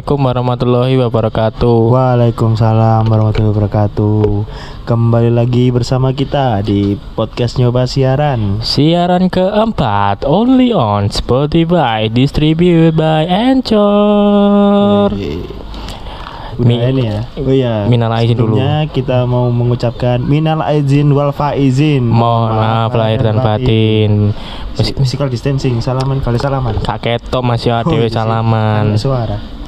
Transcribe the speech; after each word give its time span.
Assalamualaikum 0.00 0.32
warahmatullahi 0.32 0.96
wabarakatuh. 0.96 1.76
Waalaikumsalam 1.92 3.04
warahmatullahi 3.04 3.52
wabarakatuh. 3.52 4.48
Kembali 4.88 5.28
lagi 5.28 5.68
bersama 5.68 6.16
kita 6.16 6.64
di 6.64 6.96
podcast 7.12 7.60
nyoba 7.60 7.84
siaran. 7.84 8.64
Siaran 8.64 9.28
keempat 9.28 10.24
only 10.24 10.72
on 10.72 11.12
Spotify 11.12 12.08
distributed 12.08 12.96
by 12.96 13.28
Anchor. 13.28 15.12
Udah 15.12 16.64
Mi- 16.64 16.80
ini 16.80 17.04
ya. 17.04 17.20
Oh 17.36 17.52
iya. 17.52 17.84
minal 17.84 18.08
aizin 18.16 18.40
dulu. 18.40 18.56
Kita 18.88 19.28
mau 19.28 19.52
mengucapkan 19.52 20.16
minal 20.16 20.64
aizin 20.64 21.12
wal 21.12 21.36
faizin. 21.36 22.08
Mohon 22.08 22.56
maaf 22.56 22.92
lahir 22.96 23.20
dan 23.20 23.36
batin. 23.36 24.32
Physi- 24.80 24.96
Physical 24.96 25.28
distancing, 25.28 25.76
salaman 25.84 26.24
kali 26.24 26.40
salaman. 26.40 26.80
Kak 26.80 27.04
ketok 27.04 27.44
masih 27.44 27.76
ada 27.76 27.84
Oh, 27.84 28.00
iya 28.00 28.08
salaman 28.08 28.96
suara. 28.96 29.59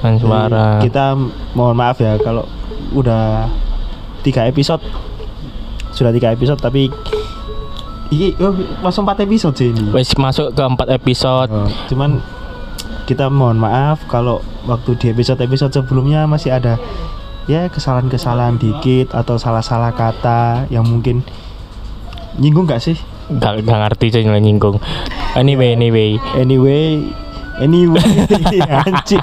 Suara. 0.00 0.78
Jadi, 0.78 0.90
Kita 0.90 1.04
mohon 1.54 1.76
maaf 1.76 1.98
ya 1.98 2.16
kalau 2.18 2.46
udah 2.94 3.50
tiga 4.22 4.48
episode 4.48 4.82
sudah 5.92 6.14
tiga 6.14 6.30
episode 6.30 6.60
tapi 6.60 6.88
ini 8.08 8.32
oh, 8.40 8.54
masuk 8.80 9.04
empat 9.04 9.28
episode 9.28 9.54
sih 9.58 9.68
ini. 9.68 9.92
Wes 9.92 10.16
masuk 10.16 10.56
ke 10.56 10.62
empat 10.64 10.88
episode. 10.88 11.50
Oh, 11.52 11.68
cuman 11.92 12.24
kita 13.04 13.28
mohon 13.28 13.60
maaf 13.60 14.04
kalau 14.08 14.40
waktu 14.68 14.96
di 15.00 15.06
episode-episode 15.12 15.72
sebelumnya 15.72 16.28
masih 16.28 16.52
ada 16.52 16.76
ya 17.48 17.68
kesalahan-kesalahan 17.72 18.60
dikit 18.60 19.16
atau 19.16 19.40
salah-salah 19.40 19.96
kata 19.96 20.68
yang 20.68 20.84
mungkin 20.84 21.24
nyinggung 22.36 22.68
gak 22.68 22.84
sih? 22.84 22.96
Gak, 23.32 23.64
gak 23.64 23.78
ngerti 23.88 24.12
sih 24.12 24.22
nilai 24.24 24.40
nyinggung. 24.40 24.80
Anyway, 25.36 25.72
anyway. 25.76 26.20
Anyway, 26.36 27.08
anyway, 27.58 28.02
anjing. 28.82 29.22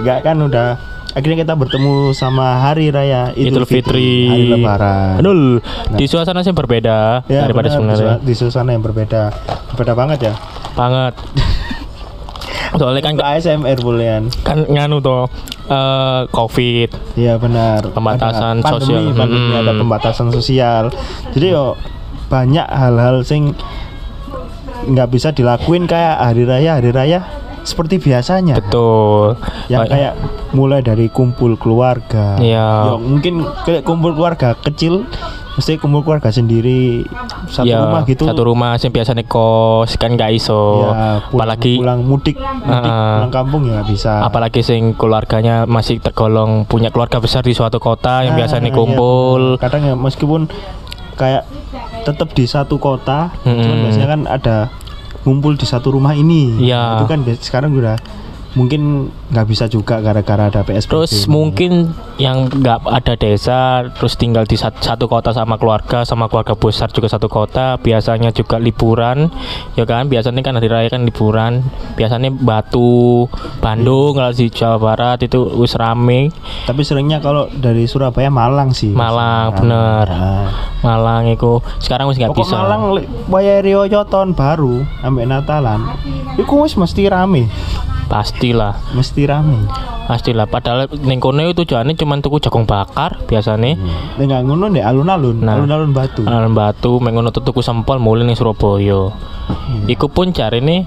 Gak 0.00 0.18
kan 0.22 0.36
udah 0.38 0.78
akhirnya 1.10 1.40
kita 1.40 1.54
bertemu 1.54 2.12
sama 2.12 2.60
hari 2.60 2.88
raya 2.88 3.32
Idul 3.32 3.64
Fitri. 3.64 4.28
hari 4.28 4.44
lebaran. 4.54 5.18
Aduh, 5.18 5.58
di 5.92 6.04
suasana 6.04 6.40
yang 6.40 6.54
berbeda 6.54 7.26
Ya, 7.26 7.42
daripada 7.42 7.68
benar, 7.68 7.96
sebenarnya. 7.96 8.14
di 8.20 8.32
suasana 8.32 8.70
yang 8.70 8.80
berbeda. 8.80 9.22
Berbeda 9.70 9.92
banget 9.92 10.18
ya. 10.22 10.34
Banget. 10.72 11.14
Soalnya 12.70 13.00
kan 13.00 13.16
Untuk 13.16 13.26
ASMR 13.26 13.78
bulian. 13.78 14.22
kan 14.38 14.60
nganu 14.62 15.00
toh 15.00 15.26
eh 15.66 16.22
covid 16.28 16.92
Iya 17.14 17.36
benar. 17.36 17.88
Pembatasan 17.88 18.60
Ada 18.60 18.76
sosial. 18.76 19.08
Pandemi, 19.08 19.16
pandemi 19.16 19.50
Hmm. 19.50 19.60
ada 19.60 19.72
pembatasan 19.74 20.28
sosial. 20.28 20.84
Jadi 21.32 21.46
yo 21.48 21.74
banyak 22.28 22.62
hal-hal 22.62 23.24
sing 23.24 23.56
nggak 24.84 25.08
bisa 25.08 25.28
dilakuin 25.30 25.84
kayak 25.84 26.16
hari 26.20 26.42
raya 26.42 26.76
hari 26.76 26.90
raya 26.90 27.20
seperti 27.60 27.98
biasanya. 27.98 28.56
betul 28.56 29.36
Yang 29.66 29.82
Ba- 29.82 29.90
kayak 29.90 30.12
mulai 30.50 30.80
dari 30.80 31.06
kumpul 31.06 31.54
keluarga. 31.54 32.38
Iya. 32.38 32.68
Yo, 32.86 32.96
mungkin 32.96 33.34
kayak 33.62 33.82
kumpul 33.82 34.12
keluarga 34.12 34.56
kecil 34.56 35.04
mesti 35.52 35.74
kumpul 35.74 36.00
keluarga 36.00 36.30
sendiri 36.30 37.02
satu 37.46 37.66
ya, 37.66 37.82
rumah 37.82 38.06
gitu. 38.06 38.24
satu 38.24 38.42
rumah 38.42 38.78
sing 38.78 38.88
biasanya 38.88 39.26
kos 39.26 39.98
kan 39.98 40.14
gak 40.14 40.30
iso 40.30 40.86
Ya, 40.86 41.18
pulang, 41.26 41.34
apalagi 41.34 41.72
pulang 41.76 42.00
mudik, 42.00 42.36
mudik 42.38 42.88
Ah. 42.88 43.18
pulang 43.18 43.32
kampung 43.34 43.62
ya 43.66 43.82
bisa. 43.82 44.22
apalagi 44.22 44.62
sing 44.62 44.94
keluarganya 44.94 45.66
masih 45.66 45.98
tergolong 45.98 46.62
punya 46.62 46.88
keluarga 46.88 47.18
besar 47.18 47.42
di 47.42 47.52
suatu 47.52 47.76
kota 47.76 48.22
yang 48.22 48.32
Ah, 48.32 48.38
biasanya 48.38 48.70
iya, 48.70 48.78
kumpul 48.78 49.42
benar. 49.52 49.62
kadang 49.66 49.82
ya 49.82 49.94
meskipun 49.98 50.46
kayak 51.18 51.42
tetap 52.00 52.28
di 52.30 52.44
satu 52.44 52.76
kota 52.76 53.30
cuman 53.42 53.58
Mm-mm. 53.58 53.82
biasanya 53.84 54.08
kan 54.08 54.20
ada 54.24 54.56
ngumpul 55.22 55.54
di 55.54 55.64
satu 55.64 55.90
rumah 55.90 56.12
ini 56.12 56.56
Iya. 56.60 56.96
itu 56.96 57.04
kan 57.04 57.18
sekarang 57.38 57.74
udah 57.74 57.98
mungkin 58.50 58.82
nggak 59.28 59.46
bisa 59.46 59.64
juga 59.66 60.00
gara-gara 60.00 60.48
ada 60.48 60.62
PSBB 60.62 60.88
Terus 60.88 61.12
ini. 61.14 61.28
mungkin 61.28 61.72
yang 62.16 62.48
nggak 62.48 62.80
ada 62.82 63.14
desa, 63.14 63.60
terus 63.92 64.14
tinggal 64.14 64.42
di 64.42 64.56
sat- 64.56 64.78
satu 64.78 65.04
kota 65.04 65.30
sama 65.30 65.54
keluarga, 65.54 66.02
sama 66.02 66.26
keluarga 66.26 66.52
besar 66.52 66.88
juga 66.88 67.06
satu 67.06 67.28
kota, 67.28 67.76
biasanya 67.76 68.30
juga 68.30 68.56
liburan, 68.56 69.28
ya 69.74 69.84
kan? 69.84 70.08
Biasanya 70.08 70.40
kan 70.40 70.56
hari 70.56 70.66
raya 70.66 70.88
kan 70.88 71.04
liburan, 71.04 71.60
biasanya 71.94 72.32
Batu, 72.32 73.28
Bandung, 73.58 74.14
kalau 74.14 74.32
di 74.32 74.48
Jawa 74.48 74.78
Barat 74.78 75.22
itu 75.22 75.38
wis 75.56 75.74
rame, 75.74 76.32
tapi 76.64 76.82
seringnya 76.82 77.18
kalau 77.18 77.46
dari 77.50 77.84
Surabaya 77.84 78.28
Malang 78.28 78.72
sih 78.72 78.90
Malang, 78.90 79.52
Malang. 79.52 79.54
bener. 79.54 80.06
Nah, 80.08 80.46
Malang 80.80 81.24
itu 81.28 81.52
sekarang 81.78 82.08
wis 82.08 82.16
nggak 82.16 82.32
bisa. 82.32 82.56
Malang 82.56 82.96
waya 83.28 83.60
Rioyo 83.60 84.02
tahun 84.04 84.32
baru 84.32 84.82
ambek 85.00 85.26
Natalan 85.26 85.84
itu 86.34 86.54
wis 86.56 86.74
mesti 86.74 87.06
rame 87.06 87.46
Pastilah, 88.08 88.72
mesti 88.96 89.28
rame 89.28 89.68
pastilah. 90.08 90.48
Padahal 90.48 90.88
ning 91.04 91.20
kono 91.20 91.44
tujuannya 91.52 91.92
cuma 91.92 92.16
tuku 92.24 92.40
jagung 92.40 92.64
bakar 92.64 93.20
biasanya. 93.28 93.76
Nggak 94.16 94.40
ngono 94.48 94.72
nih 94.72 94.80
alun-alun 94.80 95.44
Nah. 95.44 95.60
alun-alun 95.60 95.92
batu 95.92 96.24
Alun 96.24 96.56
Batu 96.56 96.96
mengono 96.98 97.28
tuku 97.28 97.60
sempol 97.60 98.00
mulai 98.00 98.24
ning 98.24 98.32
Surabaya. 98.34 99.12
Iku 99.84 100.08
pun 100.08 100.32
cari 100.32 100.64
nih 100.64 100.80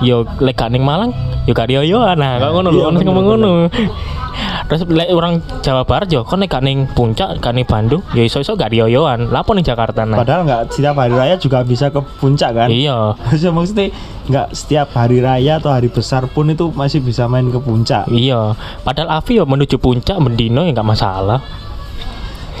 yo 0.00 0.24
lek 0.40 0.58
gak 0.58 0.72
ning 0.72 0.82
Malang 0.82 1.14
yo 1.46 1.52
gak 1.54 1.70
yo 1.70 2.02
nah 2.18 2.40
kok 2.42 2.50
ngono 2.50 2.68
lho 2.74 2.80
Iya, 2.80 2.88
ono 2.90 2.96
sing 2.98 3.06
bener, 3.06 3.14
ngomong 3.14 3.26
ngono. 3.28 3.50
Terus 4.68 4.88
lek 4.88 5.12
orang 5.12 5.44
Jawa 5.60 5.84
Barat 5.84 6.08
yo 6.08 6.24
kon 6.24 6.40
nek 6.40 6.54
ning 6.64 6.88
puncak 6.88 7.36
ning 7.52 7.68
Bandung 7.68 8.00
yo 8.16 8.24
iso-iso 8.24 8.56
gak 8.56 8.72
yoyoan. 8.72 9.28
Lapo 9.28 9.52
ning 9.52 9.64
Jakarta 9.64 10.08
nah. 10.08 10.20
Padahal 10.20 10.48
nggak 10.48 10.72
setiap 10.72 10.96
hari 10.96 11.14
raya 11.14 11.36
juga 11.36 11.60
bisa 11.62 11.92
ke 11.92 12.00
puncak 12.20 12.56
kan? 12.56 12.68
Iya. 12.72 13.14
Maksudnya 13.28 13.52
maksudnya 13.52 13.86
nggak 14.22 14.48
setiap 14.54 14.88
hari 14.94 15.18
raya 15.18 15.58
atau 15.58 15.74
hari 15.74 15.90
besar 15.90 16.30
pun 16.30 16.46
itu 16.48 16.70
masih 16.72 17.02
bisa 17.02 17.26
main 17.26 17.50
ke 17.50 17.58
puncak. 17.58 18.06
Iya, 18.06 18.54
padahal 18.86 19.18
Avi 19.18 19.42
yo 19.42 19.44
menuju 19.44 19.82
puncak 19.82 20.16
mendino 20.22 20.62
ya 20.62 20.70
gak 20.72 20.86
masalah. 20.86 21.42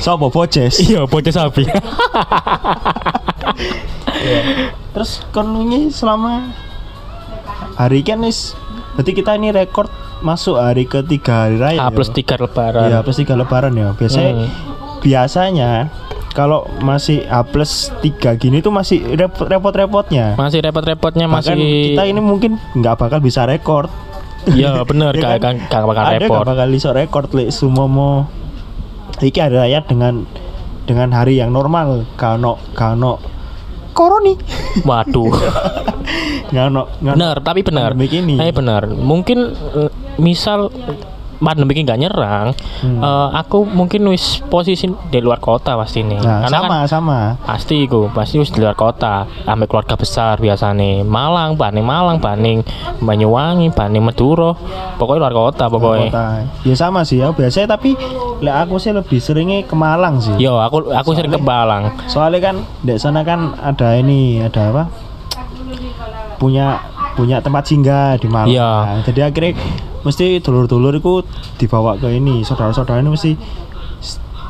Sopo 0.02 0.34
Bojes. 0.34 0.82
Iya, 0.82 1.06
bocah 1.06 1.30
sapi. 1.30 1.62
Terus 4.92 5.22
konungi 5.30 5.94
selama 5.94 6.50
hari 7.78 8.02
kan 8.04 8.20
nis 8.20 8.52
berarti 8.98 9.12
kita 9.16 9.38
ini 9.38 9.54
rekor 9.54 9.88
masuk 10.22 10.56
hari 10.56 10.86
ketiga 10.86 11.44
hari 11.44 11.58
raya. 11.58 11.78
A 11.80 11.90
plus 11.90 12.08
ya? 12.08 12.34
3 12.34 12.38
lebaran. 12.40 12.82
Iya, 12.86 12.98
plus 13.02 13.16
tiga 13.16 13.34
lebaran 13.34 13.72
ya. 13.72 13.88
Biasanya 13.92 14.32
Hmm. 14.32 14.48
biasanya 14.98 15.70
kalau 16.32 16.64
masih 16.80 17.26
A 17.26 17.42
plus 17.42 17.90
3 18.00 18.34
gini 18.34 18.58
tuh 18.58 18.70
masih 18.70 19.02
repot- 19.12 19.44
repot-repotnya. 19.44 20.34
Masih 20.34 20.62
repot-repotnya 20.62 21.26
masih 21.26 21.52
kita 21.54 22.02
ini 22.04 22.18
mungkin 22.18 22.56
nggak 22.72 22.96
bakal 22.96 23.18
bisa 23.18 23.44
rekor. 23.44 23.90
Iya, 24.44 24.80
bener 24.90 25.14
Ya 25.14 25.36
gak, 25.36 25.38
kan? 25.38 25.54
gak, 25.60 25.70
gak 25.70 25.86
bakal 25.86 26.04
ada 26.04 26.18
repot. 26.18 26.36
gak 26.38 26.48
bakal 26.48 26.68
iso 26.70 26.90
rekor 26.90 27.24
lek 27.30 27.50
sumomo 27.50 28.26
iki 29.18 29.38
hari 29.38 29.54
raya 29.54 29.78
dengan 29.80 30.26
dengan 30.82 31.14
hari 31.14 31.38
yang 31.38 31.54
normal 31.54 32.02
kano 32.16 32.58
kano 32.74 33.22
koroni 33.92 34.34
Waduh. 34.88 35.30
ngano 36.50 36.90
ngano 36.98 37.14
bener 37.14 37.36
tapi 37.38 37.60
bener 37.62 37.94
pandemik 37.94 38.12
ini. 38.12 38.34
Eh, 38.36 38.50
bener 38.50 38.90
mungkin 38.90 39.54
misal 40.16 40.68
pandemi 41.42 41.74
ini 41.74 41.82
nggak 41.82 41.98
nyerang 41.98 42.48
Hmm. 42.86 43.02
eh, 43.02 43.28
aku 43.34 43.66
mungkin 43.66 44.06
wis 44.10 44.38
posisi 44.46 44.86
di 44.86 45.18
luar 45.18 45.38
kota 45.38 45.74
pasti 45.74 46.02
nih. 46.02 46.22
Nah 46.22 46.46
karena 46.46 46.54
sama 46.54 46.70
kan 46.70 46.86
sama. 46.86 47.18
pasti 47.42 47.82
iku 47.82 48.06
pasti 48.10 48.38
wis 48.38 48.50
di 48.50 48.62
luar 48.62 48.74
kota. 48.74 49.26
Sampai 49.42 49.66
keluarga 49.66 49.98
besar 49.98 50.38
biasanya 50.38 51.02
Malang 51.02 51.58
Banding 51.58 51.82
Malang 51.82 52.22
Banding 52.22 52.62
Banyuwangi 52.98 53.74
Banding 53.74 54.06
Madura. 54.06 54.54
Pokoknya 54.98 55.18
luar 55.26 55.34
kota 55.34 55.64
pokoknya. 55.66 56.10
kota. 56.10 56.26
Ya 56.62 56.74
sama 56.78 57.02
sih 57.02 57.18
ya 57.18 57.34
biasanya 57.34 57.74
tapi 57.74 57.98
lek 58.38 58.56
aku 58.62 58.78
sih 58.78 58.94
lebih 58.94 59.18
seringnya 59.18 59.66
ke 59.66 59.74
Malang 59.74 60.22
sih. 60.22 60.34
Yo 60.38 60.58
aku 60.58 60.94
aku 60.94 61.10
sering 61.14 61.30
ke 61.30 61.42
Malang. 61.42 61.90
soalnya 62.06 62.38
kan 62.38 62.56
di 62.82 62.94
sana 62.94 63.26
kan 63.26 63.58
ada 63.58 63.98
ini 63.98 64.42
ada 64.42 64.70
apa? 64.70 64.82
Punya 66.38 66.78
punya 67.14 67.38
tempat 67.42 67.66
singgah 67.66 68.14
di 68.14 68.26
Malang. 68.30 68.46
Iya. 68.50 68.70
Nah, 68.86 68.98
jadi 69.06 69.20
akhirnya 69.26 69.54
mesti 70.02 70.42
dulur-dulur 70.42 70.98
itu 70.98 71.22
dibawa 71.58 71.98
ke 71.98 72.10
ini 72.10 72.42
saudara-saudara 72.42 73.02
ini 73.02 73.10
mesti 73.14 73.30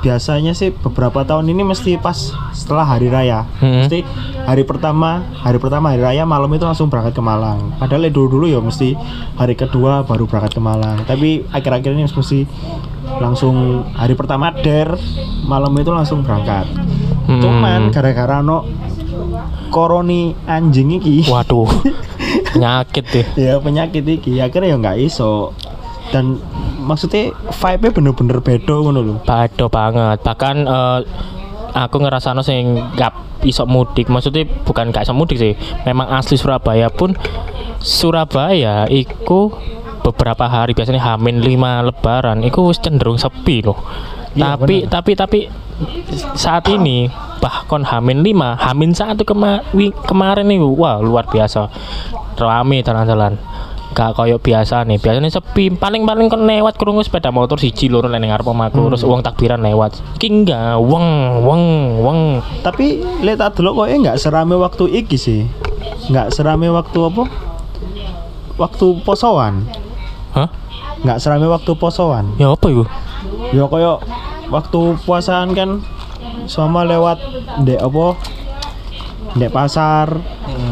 biasanya 0.02 0.50
sih 0.50 0.74
beberapa 0.74 1.22
tahun 1.22 1.46
ini 1.46 1.62
mesti 1.62 1.94
pas 1.94 2.34
setelah 2.50 2.82
hari 2.82 3.06
raya. 3.06 3.46
Hmm. 3.62 3.86
mesti 3.86 4.02
hari 4.42 4.66
pertama 4.66 5.22
hari 5.38 5.62
pertama 5.62 5.94
hari 5.94 6.02
raya 6.02 6.26
malam 6.26 6.50
itu 6.50 6.66
langsung 6.66 6.90
berangkat 6.90 7.14
ke 7.14 7.22
Malang. 7.22 7.78
Padahal 7.78 8.10
dulu 8.10 8.42
dulu 8.42 8.46
ya 8.50 8.58
mesti 8.58 8.98
hari 9.38 9.54
kedua 9.54 10.02
baru 10.02 10.26
berangkat 10.26 10.58
ke 10.58 10.60
Malang. 10.60 11.06
Tapi 11.06 11.46
akhir-akhir 11.54 11.94
ini 11.94 12.10
mesti 12.10 12.40
langsung 13.22 13.86
hari 13.94 14.18
pertama 14.18 14.50
der 14.50 14.98
malam 15.46 15.70
itu 15.78 15.94
langsung 15.94 16.26
berangkat. 16.26 16.66
Hmm. 17.22 17.38
cuman 17.38 17.94
gara-gara 17.94 18.42
no 18.42 18.66
koroni 19.70 20.34
anjing 20.50 20.98
iki. 20.98 21.30
Waduh 21.30 21.70
penyakit 22.52 23.04
deh 23.08 23.26
ya 23.48 23.54
penyakit 23.58 24.04
iki 24.04 24.38
akhirnya 24.38 24.72
ya 24.72 24.76
nggak 24.78 24.98
iso 25.00 25.52
dan 26.12 26.36
maksudnya 26.84 27.32
vibe-nya 27.32 27.90
bener-bener 27.94 28.38
beda 28.44 28.74
ngono 28.76 29.00
lho 29.00 29.14
Bado 29.24 29.66
banget. 29.72 30.20
Bahkan 30.20 30.56
eh, 30.68 31.00
aku 31.72 31.96
ngerasa 32.04 32.36
sing 32.44 32.76
gak 32.98 33.42
iso 33.48 33.64
mudik. 33.64 34.12
Maksudnya 34.12 34.44
bukan 34.68 34.92
gak 34.92 35.08
iso 35.08 35.16
mudik 35.16 35.40
sih. 35.40 35.56
Memang 35.88 36.12
asli 36.12 36.36
Surabaya 36.36 36.92
pun 36.92 37.16
Surabaya 37.80 38.84
iku 38.92 39.56
beberapa 40.04 40.50
hari 40.50 40.76
biasanya 40.76 41.00
Hamin 41.00 41.40
5 41.40 41.88
lebaran 41.88 42.44
itu 42.44 42.60
wis 42.68 42.78
cenderung 42.82 43.16
sepi 43.16 43.64
loh. 43.64 43.80
Iya, 44.36 44.54
tapi 44.54 44.84
bener. 44.84 44.90
tapi 44.92 45.12
tapi 45.16 45.38
saat 46.36 46.68
ini 46.68 47.08
bahkan 47.42 47.82
Hamin 47.82 48.22
5, 48.22 48.54
Hamin 48.54 48.94
satu 48.94 49.26
kema 49.26 49.66
kemarin 50.06 50.46
nih 50.46 50.62
wah 50.62 51.02
luar 51.02 51.26
biasa. 51.26 51.66
Rame 52.38 52.86
jalan-jalan. 52.86 53.34
Gak 53.92 54.16
koyo 54.16 54.40
biasa 54.40 54.88
nih, 54.88 54.96
biasanya 54.96 55.28
sepi. 55.28 55.68
Paling-paling 55.68 56.32
kan 56.32 56.40
lewat 56.48 56.80
krungu 56.80 57.04
sepeda 57.04 57.28
motor 57.28 57.60
siji 57.60 57.92
loro 57.92 58.08
ning 58.08 58.32
ngarep 58.32 58.48
omahku, 58.48 58.88
terus 58.88 59.04
uang 59.04 59.20
takbiran 59.20 59.60
lewat. 59.60 60.00
Ki 60.16 60.32
enggak, 60.32 60.80
weng 60.80 61.42
weng 61.44 61.64
weng. 62.00 62.20
Tapi 62.64 63.04
lihat 63.20 63.44
tak 63.44 63.60
dulu 63.60 63.84
kok 63.84 63.92
nggak 63.92 64.16
serame 64.16 64.56
waktu 64.56 64.88
iki 65.04 65.20
sih. 65.20 65.44
Nggak 66.08 66.32
serame 66.32 66.72
waktu 66.72 66.98
apa? 67.04 67.28
Waktu 68.56 68.86
posoan. 69.04 69.68
Hah? 70.32 70.48
Nggak 71.04 71.18
serame 71.20 71.44
waktu 71.52 71.76
posoan. 71.76 72.32
Ya 72.40 72.48
apa 72.48 72.72
itu? 72.72 72.88
Ya 73.52 73.68
koyo 73.68 74.00
waktu 74.48 74.96
puasaan 75.04 75.52
kan 75.52 75.84
sama 76.44 76.82
lewat 76.82 77.18
ndek 77.60 77.78
apa? 77.78 78.06
Ndek 79.32 79.50
pasar. 79.50 80.18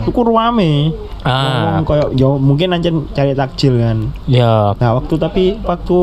Iku 0.05 0.21
rame. 0.23 0.93
Ah. 1.21 1.77
Ngomong 1.77 1.85
koyo 1.85 2.05
yo 2.17 2.29
mungkin 2.37 2.73
ancen 2.73 3.05
cari 3.13 3.37
takjil 3.37 3.77
kan. 3.77 4.09
Ya, 4.25 4.73
Nah, 4.73 4.97
waktu 4.97 5.21
tapi 5.21 5.53
waktu 5.61 5.99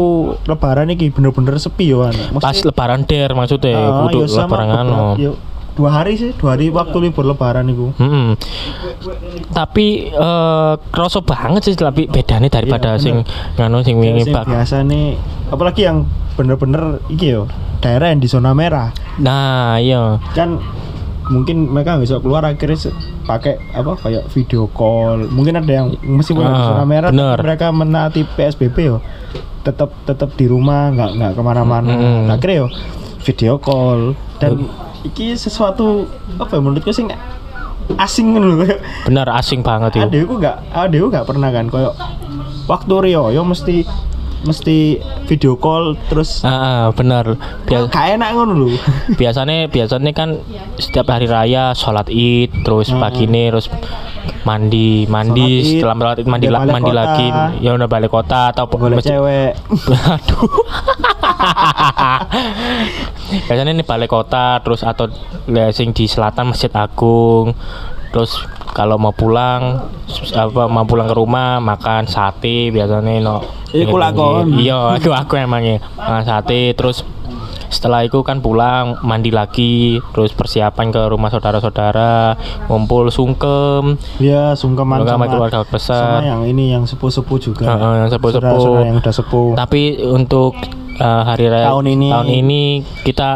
lebaran 0.46 0.94
iki 0.94 1.10
bener-bener 1.10 1.58
sepi 1.58 1.90
yo 1.90 2.06
kan. 2.06 2.14
pas 2.38 2.54
lebaran 2.54 3.02
der 3.02 3.34
maksudnya 3.34 4.06
kudu 4.06 4.30
sama 4.30 4.62
lebaran 4.62 4.70
anu. 4.86 5.34
Dua 5.78 5.90
hari 5.94 6.14
sih, 6.14 6.34
dua 6.34 6.50
hari 6.52 6.68
waktu 6.68 6.98
libur 7.00 7.24
lebaran 7.24 7.66
itu. 7.66 7.94
Hmm. 7.96 8.34
Tapi 9.48 10.10
eh 10.10 10.74
kroso 10.90 11.22
banget 11.22 11.62
sih 11.64 11.74
tapi 11.74 12.06
bedanya 12.06 12.50
daripada 12.50 12.96
Iya, 12.96 13.00
sing 13.00 13.16
nganu 13.56 13.80
sing 13.82 13.96
wingi 13.96 14.26
Sing 14.26 14.34
bak. 14.34 14.46
biasa 14.46 14.82
nih, 14.84 15.16
apalagi 15.48 15.82
yang 15.84 16.04
bener-bener 16.34 17.02
iki 17.08 17.32
yo 17.32 17.46
daerah 17.78 18.10
yang 18.10 18.18
di 18.18 18.28
zona 18.28 18.52
merah 18.52 18.90
Nah, 19.18 19.78
iya. 19.78 20.18
kan 20.32 20.58
mungkin 21.28 21.68
mereka 21.68 21.94
nggak 21.94 22.04
bisa 22.04 22.18
keluar 22.18 22.42
akhirnya 22.42 22.78
pakai 23.24 23.60
apa 23.72 24.00
kayak 24.00 24.32
video 24.32 24.66
call 24.70 25.28
mungkin 25.28 25.58
ada 25.58 25.68
yang 25.76 25.88
meskipun 26.00 26.42
di 26.42 26.54
Ah, 26.54 26.68
zona 26.72 26.86
merah 26.86 27.10
bener. 27.10 27.38
mereka 27.38 27.68
menaati 27.70 28.24
PSBB 28.26 28.78
yo 28.80 28.98
tetap 29.60 29.92
tetap 30.04 30.32
di 30.34 30.48
rumah 30.48 30.88
nggak 30.90 31.12
nggak 31.12 31.32
ke 31.34 31.42
mana-mana 31.44 31.92
Mm. 31.92 32.32
akhirnya 32.32 32.56
yo 32.56 32.68
video 33.22 33.58
call 33.58 34.14
dan 34.38 34.66
iki 35.06 35.34
sesuatu 35.34 36.06
apa 36.38 36.58
ya 36.58 36.62
menurutku 36.62 36.92
sih 36.92 37.06
asing 37.96 38.36
kan 38.36 38.44
loh 38.44 38.58
Bener 39.08 39.28
asing 39.32 39.64
banget 39.64 39.96
itu. 39.96 40.04
adekku 40.04 40.34
nggak 40.38 40.58
adekku 40.76 41.08
nggak 41.08 41.26
pernah 41.26 41.50
kan 41.50 41.66
kayak 41.72 41.94
waktu 42.68 42.94
Rio 43.00 43.32
yo 43.32 43.42
mesti 43.48 43.88
mesti 44.40 44.98
video 45.26 45.56
call 45.56 45.94
terus 46.08 46.42
Ah, 46.42 46.90
bener. 46.90 47.36
Bia- 47.64 47.86
kayak 47.86 48.16
enak 48.16 48.28
ngono 48.32 48.52
lho 48.56 48.68
biasanya 49.20 49.66
biasanya 49.66 50.12
kan 50.12 50.40
setiap 50.76 51.06
hari 51.08 51.26
raya 51.26 51.72
sholat 51.72 52.08
id 52.08 52.62
terus 52.62 52.88
Hmm. 52.88 53.00
pagi 53.00 53.24
ini 53.24 53.48
terus 53.48 53.66
mandi 54.44 55.04
mandi 55.06 55.42
Sholat 55.42 55.70
setelah 55.74 55.96
sholat 55.98 56.18
id 56.18 56.26
mandi 56.28 56.46
la- 56.48 56.64
mandi 56.64 56.88
kota. 56.88 56.96
lagi 56.96 57.26
ya 57.60 57.70
udah 57.74 57.88
balik 57.88 58.10
kota 58.10 58.40
atau 58.50 58.64
masjid- 58.70 59.16
cewek 59.16 59.50
Aduh. 60.14 60.48
Biasanya 63.44 63.72
ini 63.72 63.84
balik 63.84 64.10
kota 64.10 64.58
terus 64.60 64.82
atau 64.82 65.06
le- 65.46 65.72
sing 65.72 65.92
di 65.92 66.06
selatan 66.06 66.52
Masjid 66.52 66.72
Agung. 66.72 67.52
Terus 68.18 68.34
kalau 68.68 68.98
mau 68.98 69.14
pulang 69.14 69.86
apa 70.34 70.66
mau 70.66 70.82
pulang 70.84 71.06
ke 71.06 71.14
rumah 71.14 71.62
makan 71.62 72.06
sate 72.06 72.70
biasanya 72.70 73.14
no. 73.20 73.38
Iku 73.70 73.94
lakon. 73.96 74.58
Iya, 74.58 74.74
aku 74.98 75.14
aku 75.14 75.38
emangnya 75.38 75.78
makan 75.94 76.24
sate 76.24 76.74
terus 76.74 77.06
setelah 77.68 78.02
itu 78.02 78.24
kan 78.24 78.40
pulang 78.40 78.96
mandi 79.04 79.28
lagi 79.28 80.00
terus 80.10 80.32
persiapan 80.32 80.88
ke 80.88 81.02
rumah 81.06 81.28
saudara-saudara 81.28 82.40
ngumpul 82.66 83.12
sungkem 83.12 84.00
ya 84.18 84.56
sungkeman 84.56 85.04
Sungkem 85.04 85.12
sama 85.12 85.20
sama, 85.20 85.34
keluarga 85.36 85.60
besar. 85.68 86.24
sama 86.24 86.26
yang 86.26 86.42
ini 86.48 86.72
yang 86.72 86.88
sepuh-sepuh 86.88 87.38
juga 87.38 87.68
Heeh, 87.68 87.94
yang 88.00 88.10
sepuh-sepuh. 88.10 88.72
Yang 88.82 88.98
udah 88.98 89.14
sepuh 89.14 89.48
Tapi 89.54 89.82
untuk 90.02 90.56
uh, 90.96 91.24
hari 91.28 91.52
raya 91.52 91.68
Tahun 91.70 91.86
ini- 91.86 92.08
tahun 92.10 92.28
ini 92.32 92.64
kita 93.04 93.30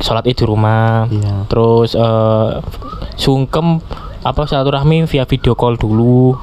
sholat 0.00 0.24
id 0.28 0.36
di 0.40 0.44
rumah. 0.44 1.06
Iya. 1.08 1.46
Terus 1.48 1.94
uh, 1.96 2.60
sungkem 3.16 3.80
apa 4.26 4.42
silaturahmi 4.48 5.06
via 5.06 5.24
video 5.24 5.54
call 5.54 5.78
dulu. 5.78 6.36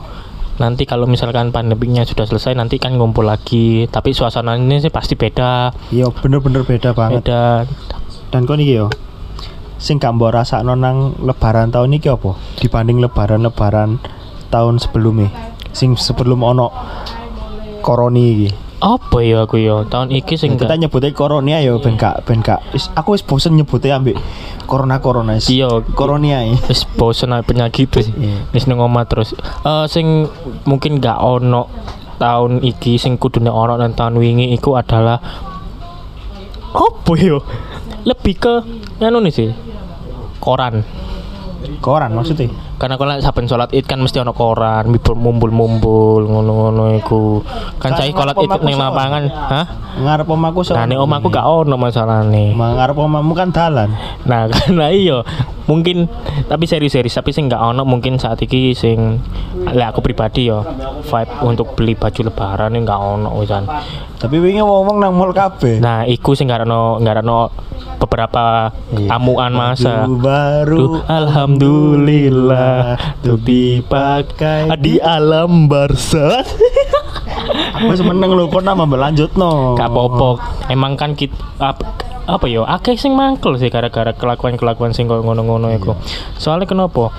Nanti 0.54 0.86
kalau 0.86 1.10
misalkan 1.10 1.50
pandeminya 1.50 2.06
sudah 2.06 2.30
selesai 2.30 2.54
nanti 2.54 2.78
kan 2.78 2.94
ngumpul 2.94 3.26
lagi. 3.26 3.90
Tapi 3.90 4.14
suasananya 4.14 4.82
sih 4.86 4.94
pasti 4.94 5.18
beda. 5.18 5.74
iya 5.90 6.10
bener-bener 6.14 6.62
beda 6.62 6.94
banget 6.94 7.26
Beda. 7.26 7.66
dan 8.34 8.50
kok 8.50 8.58
iki 8.58 8.82
yo 8.82 8.90
sing 9.78 10.02
gak 10.02 10.16
mbok 10.18 10.34
rasakno 10.34 10.74
nang 10.74 11.14
lebaran 11.22 11.70
tahun 11.70 12.00
iki 12.00 12.08
apa 12.10 12.40
dibanding 12.58 12.98
lebaran-lebaran 13.04 14.00
tahun 14.48 14.80
sebelumnya 14.80 15.30
sing 15.70 15.94
sebelum 15.94 16.40
ono 16.42 16.72
koroni 17.86 18.24
iki 18.32 18.50
Apa 18.84 19.24
ya 19.24 19.48
aku 19.48 19.64
ya? 19.64 19.88
Tahun 19.88 20.12
iki 20.12 20.36
sing 20.36 20.60
kita 20.60 20.76
nyebutnya 20.76 21.16
koronia 21.16 21.64
ya 21.64 21.72
ben 21.80 21.96
gak 21.96 22.28
ben 22.28 22.44
gak 22.44 22.60
aku 23.00 23.16
wis 23.16 23.24
bosen 23.24 23.56
nyebutnya 23.56 23.96
ambek 23.96 24.20
corona 24.68 25.00
corona 25.00 25.40
Iya. 25.40 25.80
koronia 25.96 26.44
ya. 26.44 26.60
wis 26.68 26.84
bosen 27.00 27.32
penyakit 27.48 27.88
wis 27.96 28.12
Iya. 28.12 28.44
wis 28.52 28.68
omah 28.68 29.08
terus. 29.08 29.32
Eh 29.64 29.86
sing 29.88 30.28
mungkin 30.68 31.00
gak 31.00 31.16
ono 31.16 31.72
tahun 32.20 32.60
iki 32.60 33.00
sing 33.00 33.16
kudune 33.16 33.48
ono 33.48 33.80
dan 33.80 33.96
tahun 33.96 34.20
wingi 34.20 34.52
iku 34.52 34.76
adalah 34.76 35.16
apa 36.76 37.14
yo 37.16 37.40
lebih 38.04 38.36
ke 38.36 38.54
nganu 39.00 39.24
nih 39.24 39.32
sih? 39.32 39.50
Koran 40.44 40.84
koran 41.78 42.12
maksudnya? 42.12 42.52
Karena 42.76 43.00
kalau 43.00 43.16
saben 43.18 43.46
sholat 43.46 43.72
id 43.72 43.86
kan 43.86 43.98
mesti 43.98 44.18
ono 44.18 44.32
koran 44.32 44.92
mumbul 44.92 45.16
mumbul 45.16 45.52
mumbul 45.52 46.22
ngono-ngono 46.26 46.98
iku. 46.98 47.40
Kan 47.78 47.94
Kan 47.94 48.02
saya 48.02 48.12
sholat 48.12 48.36
id 48.36 48.50
omaku 48.50 48.66
sono. 48.70 48.84
lapangan 48.84 49.24
hah? 49.30 49.66
Ngarep 49.94 50.28
omaku 50.28 50.60
so 50.62 50.74
nah 50.74 50.84
ning 50.84 50.98
omahku 50.98 51.30
gak 51.30 51.46
ono 51.46 51.78
masalahnya 51.78 52.52
Ma- 52.52 52.74
ngarep 52.74 52.98
omamu 52.98 53.32
kan 53.32 53.50
dalan. 53.50 53.94
Nah, 54.26 54.50
karena 54.50 54.90
iya 55.06 55.22
mungkin 55.64 56.12
tapi 56.46 56.68
serius-serius 56.68 57.16
tapi 57.16 57.32
sing 57.32 57.48
nggak 57.48 57.60
ono 57.60 57.88
mungkin 57.88 58.20
saat 58.20 58.44
ini 58.44 58.76
sing 58.76 59.20
lah 59.64 59.96
aku 59.96 60.04
pribadi 60.04 60.52
ya 60.52 60.60
vibe 61.02 61.34
untuk 61.42 61.72
beli 61.74 61.96
baju 61.96 62.28
lebaran 62.28 62.76
ini 62.76 62.84
nggak 62.84 63.00
ono 63.00 63.30
wisan. 63.40 63.64
tapi 64.20 64.40
wingi 64.40 64.60
ngomong 64.60 65.00
nang 65.00 65.16
mall 65.16 65.32
kabeh 65.32 65.80
Nah, 65.80 66.04
iku 66.04 66.36
sing 66.36 66.48
nggak 66.48 66.68
ono 66.68 67.00
nggak 67.00 67.24
ono 67.24 67.40
beberapa 67.98 68.72
Iya. 68.94 69.16
amuan 69.16 69.52
masa. 69.52 70.04
Baju 70.04 70.16
baru 70.20 70.78
Duh, 70.78 70.96
alhamdulillah 71.08 73.00
tuh 73.24 73.40
dipakai 73.40 74.68
di 74.78 75.00
alam 75.00 75.66
barzah. 75.68 76.44
aku 77.74 77.94
seneng 77.96 78.32
lho 78.32 78.48
kok 78.48 78.64
nama 78.64 78.84
berlanjut 78.84 79.36
no 79.36 79.76
Gak 79.76 79.90
popok. 79.90 80.40
Emang 80.68 80.96
kan 80.96 81.16
kita 81.16 81.36
apa, 82.24 82.46
yo 82.48 82.64
akeh 82.64 82.96
sing 82.96 83.14
mangkel 83.14 83.60
sih 83.60 83.68
gara-gara 83.68 84.16
kelakuan-kelakuan 84.16 84.96
sing 84.96 85.12
ngono-ngono 85.12 85.72
iku. 85.76 85.98
Soalnya 86.40 86.68
kenapa? 86.70 87.12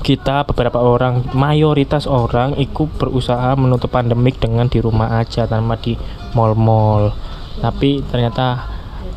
Kita 0.00 0.46
beberapa 0.46 0.78
orang, 0.78 1.34
mayoritas 1.34 2.06
orang 2.06 2.54
ikut 2.60 2.94
berusaha 2.94 3.58
menutup 3.58 3.90
pandemik 3.90 4.38
dengan 4.38 4.70
di 4.70 4.78
rumah 4.78 5.18
aja 5.18 5.50
tanpa 5.50 5.80
di 5.82 5.98
mall-mall. 6.36 7.10
Tapi 7.58 8.04
ternyata 8.06 8.70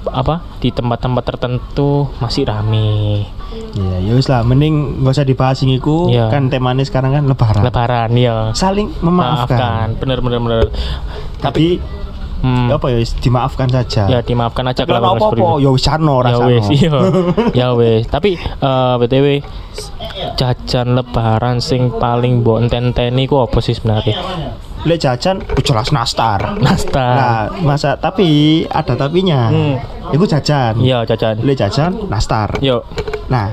apa 0.04 0.44
di 0.60 0.74
tempat-tempat 0.74 1.24
tertentu 1.24 2.10
masih 2.20 2.44
rame. 2.50 3.24
Iya, 3.54 3.96
ya 4.02 4.12
wis 4.18 4.28
lah, 4.28 4.42
mending 4.42 5.06
gak 5.06 5.14
usah 5.14 5.28
dibahas 5.30 5.62
ini 5.62 5.78
ku. 5.78 6.10
Iya. 6.10 6.34
Kan 6.34 6.50
temanya 6.50 6.82
sekarang 6.82 7.14
kan 7.14 7.24
lebaran. 7.30 7.62
Lebaran 7.62 8.10
ya. 8.18 8.50
Saling 8.58 8.90
memaafkan. 9.00 9.94
Bener 10.02 10.26
bener 10.26 10.42
bener. 10.42 10.74
Tapi 11.38 11.78
Hmm, 12.44 12.68
apa 12.68 12.92
ya 12.92 13.00
wis 13.00 13.16
dimaafkan 13.16 13.72
saja. 13.72 14.04
ya 14.06 14.20
dimaafkan 14.20 14.68
aja 14.68 14.84
Kalau 14.84 15.00
kalau 15.00 15.16
apa-apa 15.16 15.64
ya 15.64 15.70
wis 15.72 15.80
sano 15.80 16.20
ya 16.22 16.38
wes 16.38 16.68
iya 16.70 17.00
ya 17.56 17.68
wes 17.72 18.04
tapi 18.06 18.36
eh, 18.36 18.94
btw 19.00 19.40
jajan 20.36 20.94
lebaran 20.94 21.58
sing 21.58 21.88
paling 21.94 22.44
mbok 22.44 22.68
enteni 22.68 23.24
ku 23.26 23.40
apa 23.40 23.58
sih 23.58 23.72
sebenarnya 23.72 24.20
Lek 24.84 25.00
jajan 25.00 25.40
jelas 25.64 25.96
nastar. 25.96 26.60
nastar 26.60 27.16
Nah, 27.16 27.40
masa 27.64 27.96
tapi 27.96 28.28
ada 28.68 29.00
tapinya. 29.00 29.48
Hmm. 29.48 29.80
Iku 30.12 30.28
jajan. 30.28 30.76
iya 30.84 31.08
jajan 31.08 31.40
Lek 31.40 31.56
jajan 31.56 32.12
nastar. 32.12 32.60
yuk 32.60 32.84
Nah, 33.32 33.48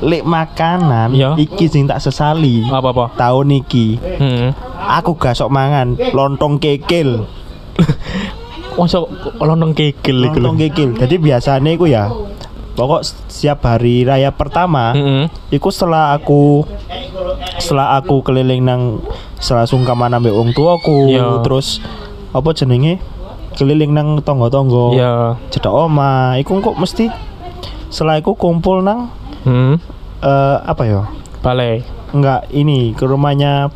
lek 0.00 0.24
makanan 0.24 1.12
Iya. 1.12 1.36
iki 1.36 1.68
sing 1.68 1.84
tak 1.84 2.00
sesali. 2.00 2.64
apa 2.64 2.88
apa 2.88 3.12
Tahun 3.12 3.44
iki 3.52 4.00
hmm. 4.00 4.48
aku 4.80 5.20
gak 5.20 5.36
sok 5.36 5.52
mangan 5.52 5.92
lontong 6.16 6.56
kekil. 6.56 7.28
Masa 8.74 9.02
lontong 9.38 9.74
kekil 9.74 10.18
iku. 10.24 10.38
Lontong 10.38 10.58
kekil. 10.60 10.90
Jadi 10.94 11.14
biasanya 11.16 11.70
iku 11.70 11.86
ya 11.86 12.06
pokok 12.74 13.02
setiap 13.26 13.66
hari 13.66 14.06
raya 14.06 14.30
pertama 14.30 14.94
Mm-mm. 14.94 15.26
Iku 15.50 15.66
setelah 15.66 16.14
aku 16.14 16.62
setelah 17.58 17.98
aku 17.98 18.22
keliling 18.22 18.62
nang 18.62 19.02
setelah 19.36 19.66
sungkaman 19.66 20.14
ambek 20.14 20.30
wong 20.30 20.54
tuaku 20.54 21.10
Iya. 21.10 21.42
terus 21.42 21.82
apa 22.30 22.54
jenenge 22.54 23.02
keliling 23.58 23.90
nang 23.90 24.22
tonggo-tonggo 24.22 24.94
Iya. 24.94 25.34
cedak 25.50 25.74
oma 25.74 26.38
iku 26.38 26.62
kok 26.62 26.78
mesti 26.78 27.10
setelah 27.90 28.14
iku 28.16 28.38
kumpul 28.38 28.78
nang 28.78 29.10
Hmm. 29.42 29.82
eh, 30.22 30.56
apa 30.62 30.82
ya 30.84 31.02
Balai. 31.42 31.82
enggak 32.10 32.46
ini 32.48 32.94
ke 32.94 33.02
rumahnya 33.02 33.74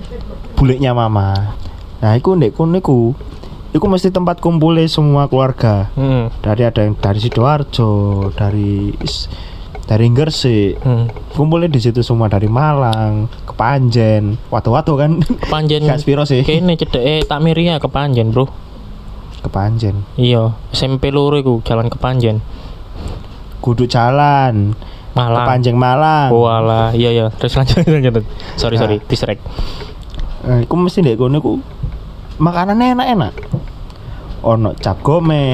buleknya 0.54 0.94
mama 0.94 1.58
nah 1.98 2.14
iku 2.14 2.38
ndek 2.38 2.54
kono 2.54 2.78
iku 3.72 3.78
iku 3.78 3.86
mesti 3.86 4.08
tempat 4.08 4.38
kumpulnya 4.38 4.84
semua 4.84 5.26
keluarga 5.26 5.88
Hmm. 5.92 6.28
dari 6.38 6.62
ada 6.62 6.80
yang 6.80 6.94
dari 6.94 7.18
sidoarjo 7.18 7.90
dari 8.30 8.92
dari 9.82 10.06
Gresik 10.08 10.76
Hmm. 10.78 11.08
kumpulnya 11.32 11.66
di 11.66 11.80
situ 11.80 12.00
semua 12.00 12.26
dari 12.26 12.46
Malang 12.46 13.26
Kepanjen 13.42 14.36
watu-watu 14.48 14.92
kan 14.94 15.18
Kepanjen. 15.18 15.82
gak 15.82 15.98
spiro 15.98 16.22
sih 16.22 16.40
Kene 16.40 16.74
cedeke 16.74 17.24
Takmiria 17.24 17.76
Kepanjen, 17.76 18.30
Bro. 18.30 18.48
Kepanjen 19.40 20.04
Iya, 20.14 20.54
SMP 20.70 21.08
loro 21.08 21.34
iku 21.34 21.58
jalan 21.62 21.88
Kepanjen. 21.88 22.38
kudu 23.58 23.86
jalan 23.86 24.74
Malang. 25.12 25.44
Kepanjeng 25.44 25.76
Malang 25.76 26.28
Oh 26.28 26.46
alah, 26.46 26.90
iya 26.92 27.08
iya. 27.10 27.26
Terus 27.30 27.52
lanjut 27.58 27.84
lanjut. 27.84 28.24
Sorry 28.56 28.74
Nah. 28.74 28.80
sorry, 28.80 28.96
distrek. 29.04 29.38
Eh, 30.42 30.64
iku 30.64 30.74
mesti 30.74 31.04
kono 31.14 31.36
iku 31.36 31.52
makanannya 32.34 32.96
enak-enak 32.96 33.32
ono 34.42 34.74
cap 34.74 34.98
gome 35.00 35.46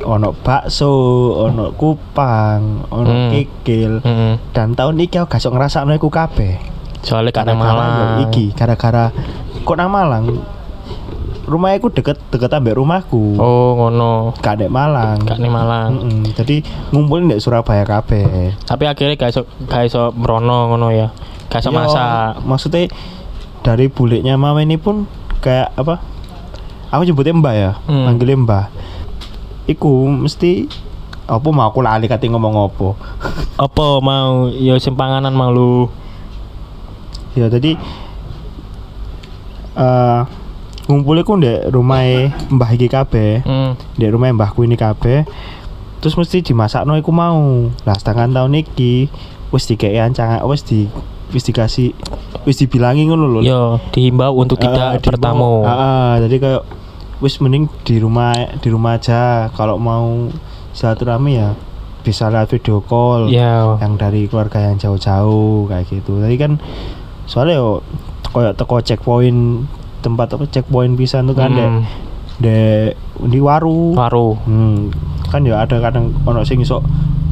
ono 0.00 0.30
bakso 0.32 0.90
ono 1.42 1.74
kupang 1.74 2.86
ono 2.88 3.06
Hmm. 3.06 3.30
kikil 3.30 3.92
Heeh. 4.00 4.34
dan 4.50 4.72
tahun 4.72 4.98
iki 4.98 5.18
aku 5.18 5.26
gak 5.28 5.44
ngrasakno 5.44 5.92
iku 5.92 6.08
kabeh 6.08 6.58
Soalnya 7.02 7.30
karena 7.32 7.54
Malang. 7.54 7.90
yo 7.92 8.06
iki 8.26 8.50
gara-gara 8.50 9.14
kok 9.60 9.76
nang 9.76 9.90
Malang 9.90 10.42
rumahnya 11.44 11.78
ku 11.78 11.86
deket 11.88 12.18
deket 12.26 12.50
ambek 12.50 12.74
rumahku 12.74 13.38
Oh, 13.38 13.74
ngono. 13.76 14.34
gak 14.36 14.58
Malang 14.66 15.22
Gak 15.22 15.38
Malang. 15.40 15.90
Mm-mm. 15.96 16.34
jadi 16.34 16.62
ngumpulin 16.90 17.30
di 17.30 17.38
Surabaya 17.38 17.82
kabeh 17.82 18.54
Tapi 18.60 18.84
akhirnya 18.84 19.14
gak 19.14 19.30
iso 19.30 19.42
gak 19.64 19.86
iso 19.86 20.10
merono 20.12 20.66
ngono 20.68 20.90
ya. 20.90 21.14
Gak 21.46 21.62
iso 21.62 21.70
Yo, 21.70 21.76
masak. 21.76 22.42
maksudnya 22.42 22.90
dari 23.62 23.86
buleknya 23.86 24.34
mama 24.34 24.58
ini 24.58 24.74
pun 24.74 25.06
kayak 25.38 25.70
apa 25.74 26.02
aku 26.88 27.02
nyebutnya 27.02 27.34
mbak 27.34 27.54
ya 27.54 27.70
Hmm. 27.84 28.04
manggilnya 28.06 28.36
mbak 28.38 28.64
iku 29.66 30.06
mesti 30.06 30.70
apa 31.26 31.46
mau 31.48 31.66
aku 31.66 31.80
lali 31.80 32.06
kati 32.06 32.26
ngomong 32.26 32.54
apa 32.56 32.88
Apa 33.66 33.98
mau 33.98 34.46
ya 34.48 34.76
sing 34.76 34.94
panganan 34.94 35.32
mau 35.32 35.50
lu. 35.50 35.90
ya 37.32 37.46
jadi 37.46 37.74
eh 39.76 40.20
ngumpulnya 40.86 41.20
ku 41.20 41.34
di 41.36 41.50
rumah 41.66 42.00
mbah 42.48 42.70
iki 42.70 42.86
kabeh 42.86 43.42
Hmm. 43.42 43.74
di 43.92 44.06
rumah 44.06 44.30
mbahku 44.30 44.62
ini 44.62 44.74
kabeh 44.74 45.26
terus 45.98 46.14
mesti 46.14 46.40
dimasakno 46.40 46.94
iku 46.94 47.10
mau 47.10 47.66
lah 47.82 47.96
setengah 47.96 48.30
tahun 48.30 48.54
iki 48.56 49.10
wis 49.50 49.66
dikei 49.66 49.98
ancangan 49.98 50.46
wis 50.46 50.62
di 50.62 50.86
wis 51.28 51.42
dikasih 51.42 51.90
wis 52.42 52.56
dibilangi 52.56 53.04
ngono 53.04 53.26
lho 53.28 53.40
Yo, 53.40 53.62
dihimbau 53.90 54.32
untuk 54.32 54.56
Eh, 54.56 54.64
tidak 54.64 54.98
di 54.98 55.08
bertamu. 55.08 55.36
mau- 55.36 55.62
Ah, 55.62 55.74
ah, 55.74 56.10
jadi 56.18 56.36
kayak 56.36 56.62
wis 57.18 57.36
mending 57.36 57.66
di 57.82 57.96
rumah 57.96 58.30
di 58.54 58.68
rumah 58.68 58.94
aja 58.94 59.48
kalau 59.50 59.76
mau 59.76 60.30
silaturahmi 60.70 61.32
ya 61.34 61.56
bisa 62.00 62.28
lihat 62.28 62.46
video 62.46 62.78
call 62.80 63.26
Ya. 63.26 63.74
yang 63.76 63.96
dari 63.96 64.26
keluarga 64.26 64.62
yang 64.62 64.76
jauh-jauh 64.76 65.66
kayak 65.66 65.90
gitu 65.90 66.20
tadi 66.20 66.36
kan 66.36 66.60
soalnya 67.24 67.58
yo 67.58 67.82
kayak 68.28 68.54
teko 68.54 68.78
checkpoint 68.78 69.66
tempat 69.98 70.30
apa 70.30 70.46
checkpoint 70.46 70.94
pisan 70.94 71.26
tuh 71.26 71.34
kan 71.34 71.50
Hmm. 71.50 71.82
dek 72.36 72.94
di 73.18 73.40
waru 73.40 73.96
Waru. 73.96 74.36
Hmm, 74.44 74.92
kan 75.26 75.40
ya 75.40 75.58
ada 75.58 75.80
kadang 75.80 76.14
ono 76.22 76.44
sing 76.44 76.60
iso 76.60 76.78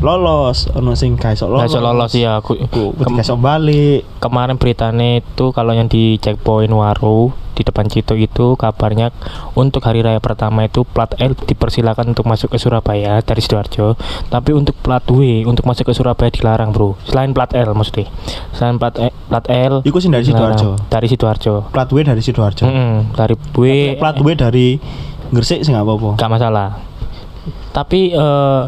lolos, 0.00 0.66
ono 0.70 0.92
sing 0.94 1.14
gak 1.14 1.34
iso 1.34 1.46
Gak 1.46 1.52
lolos. 1.54 1.68
iso 1.68 1.78
lolos 1.78 2.12
ya. 2.12 2.38
Aku, 2.38 2.58
Ku 2.64 2.92
kem- 2.96 3.14
gak 3.14 3.22
iso 3.22 3.36
balik. 3.36 4.02
kemarin 4.18 4.56
beritanya 4.56 5.18
itu 5.18 5.50
kalau 5.50 5.70
yang 5.70 5.86
di 5.86 6.16
checkpoint 6.16 6.70
Waru 6.70 7.30
di 7.52 7.62
depan 7.62 7.86
Cito 7.86 8.14
itu 8.14 8.56
kabarnya 8.56 9.14
untuk 9.52 9.78
hari 9.80 10.02
raya 10.02 10.18
pertama 10.18 10.64
itu 10.64 10.82
plat 10.82 11.06
L 11.14 11.36
dipersilakan 11.36 12.10
untuk 12.10 12.26
masuk 12.26 12.50
ke 12.50 12.58
Surabaya 12.58 13.22
dari 13.22 13.38
sidoarjo 13.38 13.94
tapi 14.26 14.50
untuk 14.50 14.74
plat 14.76 15.06
W 15.06 15.22
untuk 15.44 15.62
masuk 15.62 15.86
ke 15.86 15.94
Surabaya 15.94 16.28
dilarang 16.28 16.74
bro 16.74 16.98
selain 17.04 17.30
plat 17.30 17.46
L 17.54 17.70
maksudnya 17.70 18.10
selain 18.50 18.74
plat 18.74 18.98
E- 18.98 19.14
plat 19.24 19.46
L 19.46 19.86
Iku 19.86 20.02
sing 20.02 20.10
dari. 20.10 20.26
Sidoarjo. 20.26 20.82
dari 20.84 21.06
sidoarjo 21.06 21.70
Plat 21.70 21.86
W 21.86 22.02
dari 22.02 22.18
Sidoarjo. 22.18 22.66
Mm-mm, 22.66 23.14
dari 23.14 23.34
W 23.38 23.62
Plat 23.94 24.16
W 24.16 24.26
dari 24.34 24.74
Gresik 25.30 25.62
sih 25.62 25.70
nggak 25.70 25.84
apa-apa. 25.84 26.10
gak 26.16 26.30
masalah 26.32 26.68
tapi 27.70 28.10
eh 28.10 28.62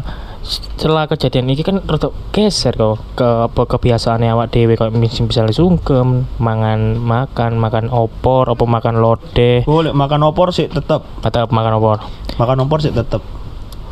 setelah 0.47 1.05
kejadian 1.05 1.45
ini 1.45 1.59
kan 1.59 1.83
rada 1.83 2.07
geser 2.31 2.71
kok 2.71 3.03
ke 3.13 3.27
apa 3.43 3.61
kebiasaan 3.67 4.23
awak 4.25 4.47
dewe 4.49 4.73
kok 4.73 4.89
mis- 4.91 5.19
misalnya 5.19 5.51
sungkem 5.51 6.23
mangan 6.37 6.95
makan 6.95 7.59
makan 7.59 7.85
opor 7.89 8.47
apa 8.47 8.63
makan 8.63 8.97
lodeh 8.97 9.61
Boleh 9.63 9.91
makan 9.91 10.23
opor 10.25 10.49
sih 10.49 10.65
tetep. 10.65 11.03
atau 11.19 11.43
makan 11.47 11.73
opor 11.75 11.97
Makan 12.37 12.63
opor 12.63 12.79
sih 12.79 12.89
tetep. 12.89 13.19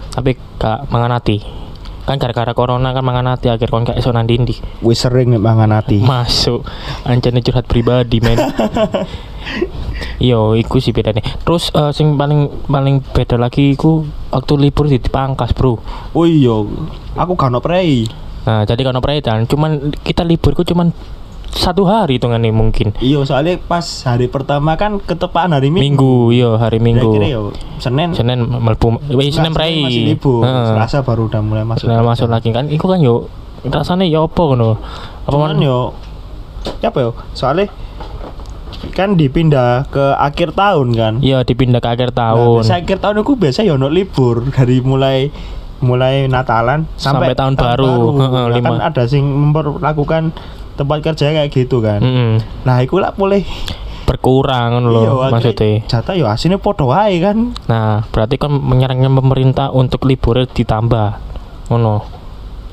tapi 0.10 0.40
gak 0.56 0.88
mangan 0.88 1.12
hati 1.14 1.44
kan 2.02 2.16
gara-gara 2.16 2.54
corona 2.54 2.90
kan 2.90 3.02
mangan 3.02 3.28
hati 3.30 3.50
akhir 3.50 3.68
kon 3.68 3.84
gak 3.84 3.98
iso 3.98 4.10
nang 4.10 4.24
dindi 4.24 4.56
Wis 4.80 5.02
sering 5.02 5.36
mangan 5.36 5.74
hati. 5.74 6.00
masuk 6.00 6.64
ancane 7.04 7.42
curhat 7.42 7.66
pribadi 7.66 8.18
men 8.20 8.40
Yo, 10.20 10.56
iku 10.56 10.80
sih 10.80 10.96
bedanya. 10.96 11.22
Terus 11.44 11.70
eh, 11.76 11.92
sing 11.92 12.16
paling 12.16 12.68
paling 12.68 13.04
beda 13.04 13.36
lagi 13.36 13.76
iku 13.76 14.06
waktu 14.32 14.54
libur 14.60 14.88
di 14.88 15.00
dipangkas, 15.00 15.52
Bro. 15.52 15.80
Oh 16.16 16.26
iya, 16.26 16.56
aku 17.20 17.32
gak 17.36 17.52
ono 17.52 17.60
prei. 17.60 18.08
Nah, 18.46 18.62
jadi 18.62 18.86
kalau 18.86 19.02
peredan, 19.02 19.50
cuman 19.50 19.90
kita 20.06 20.22
liburku 20.22 20.62
cuman 20.62 20.94
satu 21.56 21.88
hari 21.88 22.20
hitungannya 22.20 22.52
mungkin. 22.52 22.94
Iya, 23.00 23.24
soalnya 23.26 23.58
pas 23.58 23.82
hari 24.06 24.28
pertama 24.28 24.76
kan 24.76 25.00
ketepaan 25.02 25.56
hari 25.56 25.72
Minggu. 25.72 25.82
Minggu, 25.82 26.14
iya 26.36 26.52
hari 26.60 26.78
Minggu. 26.84 27.16
Kira-kira 27.16 27.28
yo 27.32 27.42
Senin. 27.80 28.12
Senin 28.14 28.46
melbu, 28.46 29.00
eh, 29.10 29.32
Senin 29.32 29.56
prei. 29.56 29.82
masih 29.82 30.04
libur. 30.14 30.44
Heeh. 30.46 30.68
Selasa 30.76 31.02
baru 31.02 31.32
udah 31.32 31.42
mulai 31.42 31.64
masuk. 31.66 31.88
Senin 31.90 32.04
masuk 32.06 32.28
lagi 32.30 32.52
kan. 32.52 32.68
Iku 32.70 32.86
kan 32.86 33.00
yo 33.02 33.32
rasanya 33.66 34.06
yo 34.06 34.28
apa 34.30 34.42
ngono. 34.46 34.78
Apa 35.26 35.32
Cuman 35.32 35.58
man? 35.58 35.64
yo 35.66 35.78
ya 36.84 36.92
apa 36.94 37.00
yo? 37.02 37.12
Soalnya 37.34 37.72
kan 38.94 39.18
dipindah 39.18 39.88
ke 39.90 40.06
akhir 40.20 40.54
tahun 40.54 40.88
kan. 40.94 41.14
Iya 41.24 41.42
dipindah 41.42 41.82
ke 41.82 41.90
akhir 41.90 42.12
Nah, 42.14 42.36
tahun. 42.36 42.62
biasa 42.62 42.74
akhir 42.84 42.98
tahun 43.02 43.16
aku 43.24 43.34
biasa 43.40 43.66
ya 43.66 43.74
ono 43.80 43.90
libur 43.90 44.46
dari 44.52 44.84
mulai 44.84 45.32
mulai 45.84 46.26
Natalan 46.30 46.88
sampai, 46.96 47.32
Sampai 47.32 47.36
tahun 47.36 47.54
baru. 47.58 47.94
Heeh, 48.16 48.44
Lah 48.52 48.60
kan 48.62 48.76
ada 48.82 49.04
sing 49.06 49.24
memperlakukan 49.26 50.32
tempat 50.76 50.98
kerja 51.04 51.32
kayak 51.32 51.50
gitu 51.52 51.80
kan. 51.80 52.04
Mm-mm. 52.04 52.44
Nah, 52.68 52.84
iku 52.84 53.00
lah 53.00 53.16
boleh 53.16 53.44
berkurang 54.06 54.78
ngono 54.78 54.90
iya, 55.02 55.12
maksudnya. 55.34 55.82
Jatah 55.90 56.14
yo 56.14 56.30
asine 56.30 56.62
padha 56.62 56.86
wae 56.86 57.18
kan. 57.20 57.58
Nah, 57.66 58.06
berarti 58.14 58.38
kan 58.38 58.54
menyerangnya 58.54 59.10
pemerintah 59.10 59.74
untuk 59.74 60.06
liburnya 60.06 60.46
ditambah. 60.46 61.10
Ngono. 61.74 62.15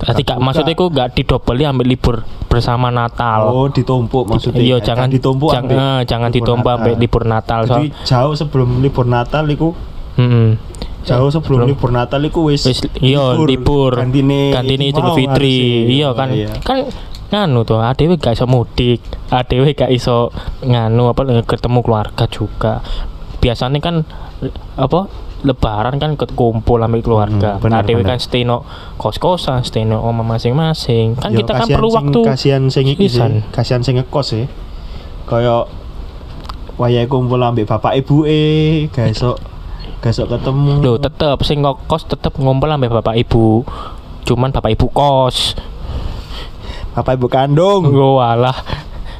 Berarti 0.02 0.22
Gak 0.24 0.38
maksudnya 0.38 0.74
ku 0.74 0.90
gak 0.90 1.14
didobeli 1.14 1.62
ambil 1.62 1.86
libur 1.86 2.16
bersama 2.46 2.90
Natal. 2.90 3.46
Oh, 3.46 3.66
ditumpuk 3.66 4.26
maksudnya. 4.26 4.58
Iya, 4.58 4.76
Eh, 4.76 4.80
jangan 4.82 5.08
ditumpuk 5.08 5.48
jangan, 5.48 5.70
ambek 5.70 5.78
eh, 5.78 6.00
jangan 6.04 6.30
ditumpuk 6.30 6.68
sampai 6.68 6.92
libur 6.98 7.22
Natal. 7.24 7.60
Jadi 7.64 7.86
So, 7.94 8.04
jauh 8.04 8.34
sebelum 8.34 8.68
libur 8.78 9.06
Natal 9.06 9.46
iku 9.46 9.72
Mm-mm. 10.12 10.58
jauh 11.02 11.30
sebelum 11.30 11.64
Belum. 11.64 11.70
libur 11.72 11.90
Natal 11.90 12.20
iku 12.20 12.46
wis 12.46 12.62
wis 12.62 12.78
iya 13.00 13.34
libur 13.34 13.96
Gantine 13.96 14.52
gantine 14.52 14.84
Idul 14.86 15.16
Fitri 15.16 15.88
iya 15.88 16.12
kan 16.12 16.30
Iya. 16.30 16.52
kan 16.60 16.86
nganu 17.26 17.64
tuh 17.64 17.80
adewe 17.80 18.14
gak 18.14 18.36
iso 18.36 18.44
mudik 18.44 19.00
adewe 19.26 19.72
gak 19.72 19.88
iso 19.88 20.30
nganu 20.60 21.08
apa 21.08 21.24
ketemu 21.42 21.80
keluarga 21.80 22.28
juga 22.28 22.84
biasanya 23.40 23.80
kan 23.80 24.06
apa 24.76 25.08
lebaran 25.42 25.98
kan 25.98 26.14
kumpul 26.14 26.78
sama 26.78 27.02
keluarga. 27.02 27.58
Hmm, 27.58 27.62
benar, 27.62 27.82
adewe 27.82 28.02
benar. 28.02 28.14
kan 28.14 28.18
stay 28.22 28.46
no 28.46 28.62
kos-kosan 28.96 29.66
stay 29.66 29.82
no 29.82 29.98
oma 29.98 30.22
masing-masing. 30.22 31.18
Kan 31.18 31.34
Yo, 31.34 31.42
kita 31.42 31.58
kan 31.58 31.66
perlu 31.66 31.90
sing- 31.90 31.98
waktu 31.98 32.20
kasihan 32.22 32.62
sing 32.70 32.86
iki 32.86 33.10
sih 33.10 33.42
kasihan 33.50 33.82
sing 33.82 33.98
ngekos 33.98 34.26
sih. 34.38 34.46
Kaya 35.26 35.66
wayahe 36.78 37.10
kumpul 37.10 37.42
ambek 37.42 37.66
bapak 37.66 37.98
ibu 37.98 38.24
eh 38.26 38.86
gak 38.90 39.12
esok 39.12 39.36
gak 39.98 40.14
esok 40.14 40.30
ketemu. 40.38 40.72
Loh, 40.82 40.96
tetep 40.98 41.38
sing 41.42 41.62
kos 41.62 42.06
tetep 42.06 42.38
ngumpul 42.38 42.70
sampai 42.70 42.90
bapak 42.90 43.14
ibu. 43.18 43.66
Cuman 44.22 44.54
bapak 44.54 44.78
ibu 44.78 44.86
kos. 44.94 45.58
Bapak 46.94 47.18
ibu 47.18 47.26
kandung. 47.26 47.90
Oh 47.90 48.22
alah. 48.22 48.54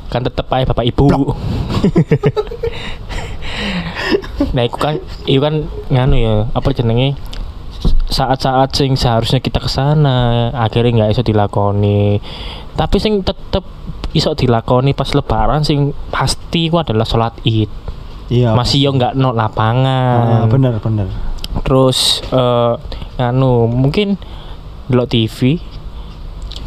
Kan 0.06 0.22
tetep 0.22 0.44
aja 0.52 0.68
bapak 0.70 0.86
ibu. 0.86 1.08
nah 4.54 4.62
itu 4.62 4.76
kan 4.76 4.98
itu 5.24 5.40
kan 5.40 5.54
nganu 5.88 6.16
ya 6.16 6.34
apa 6.50 6.68
jenenge? 6.72 7.14
Saat-saat 8.06 8.76
sing 8.76 8.92
seharusnya 8.94 9.40
kita 9.40 9.56
ke 9.56 9.66
sana 9.66 10.50
akhirnya 10.52 11.04
nggak 11.04 11.10
iso 11.12 11.22
dilakoni. 11.24 12.20
Tapi 12.76 12.96
sing 13.00 13.24
tetep 13.24 13.64
iso 14.12 14.36
dilakoni 14.36 14.92
pas 14.92 15.08
lebaran 15.12 15.64
sing 15.64 15.96
pasti 16.08 16.68
ku 16.68 16.76
adalah 16.76 17.08
sholat 17.08 17.32
id. 17.42 17.70
Iya. 18.32 18.56
masih 18.56 18.80
yo 18.80 18.90
nggak 18.96 19.12
no 19.12 19.28
Ah, 19.28 19.44
lapangan 19.44 20.48
bener 20.48 20.80
bener. 20.80 21.04
terus 21.68 22.24
eh 22.32 22.72
anu 23.20 23.68
mungkin 23.68 24.16
delok 24.88 25.12
TV 25.12 25.60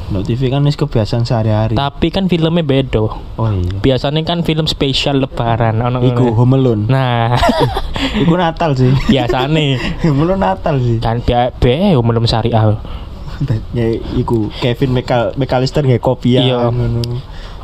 No 0.05 0.21
TV 0.21 0.47
kan 0.47 0.61
wis 0.61 0.75
kebiasaan 0.75 1.23
sehari-hari. 1.23 1.73
tapi 1.73 2.13
kan 2.13 2.29
filmnya 2.29 2.61
beda 2.61 3.01
Oh 3.01 3.49
iya. 3.49 3.81
biasanya 3.81 4.21
kan 4.21 4.45
film 4.45 4.65
spesial 4.65 5.17
lebaran 5.17 5.81
ono 5.81 5.97
Iku. 5.99 6.29
Home 6.35 6.55
Alone. 6.55 6.85
nah 6.85 7.33
Iku 8.21 8.37
Natal 8.37 8.77
sih. 8.77 8.93
biasanya 9.05 9.81
Home 10.05 10.21
Alone 10.21 10.41
Natal 10.43 10.77
sih. 10.77 11.01
kan 11.01 11.19
be 11.19 11.33
be 11.55 11.73
belum 11.91 12.23
syariah 12.23 12.77
Ya 13.73 13.85
iku 14.13 14.47
Kevin 14.55 14.93
Mekal 14.93 15.33
McAllister 15.35 15.81
nggak 15.81 15.99
kopi 15.99 16.37
ya. 16.37 16.45
Iya. 16.45 16.57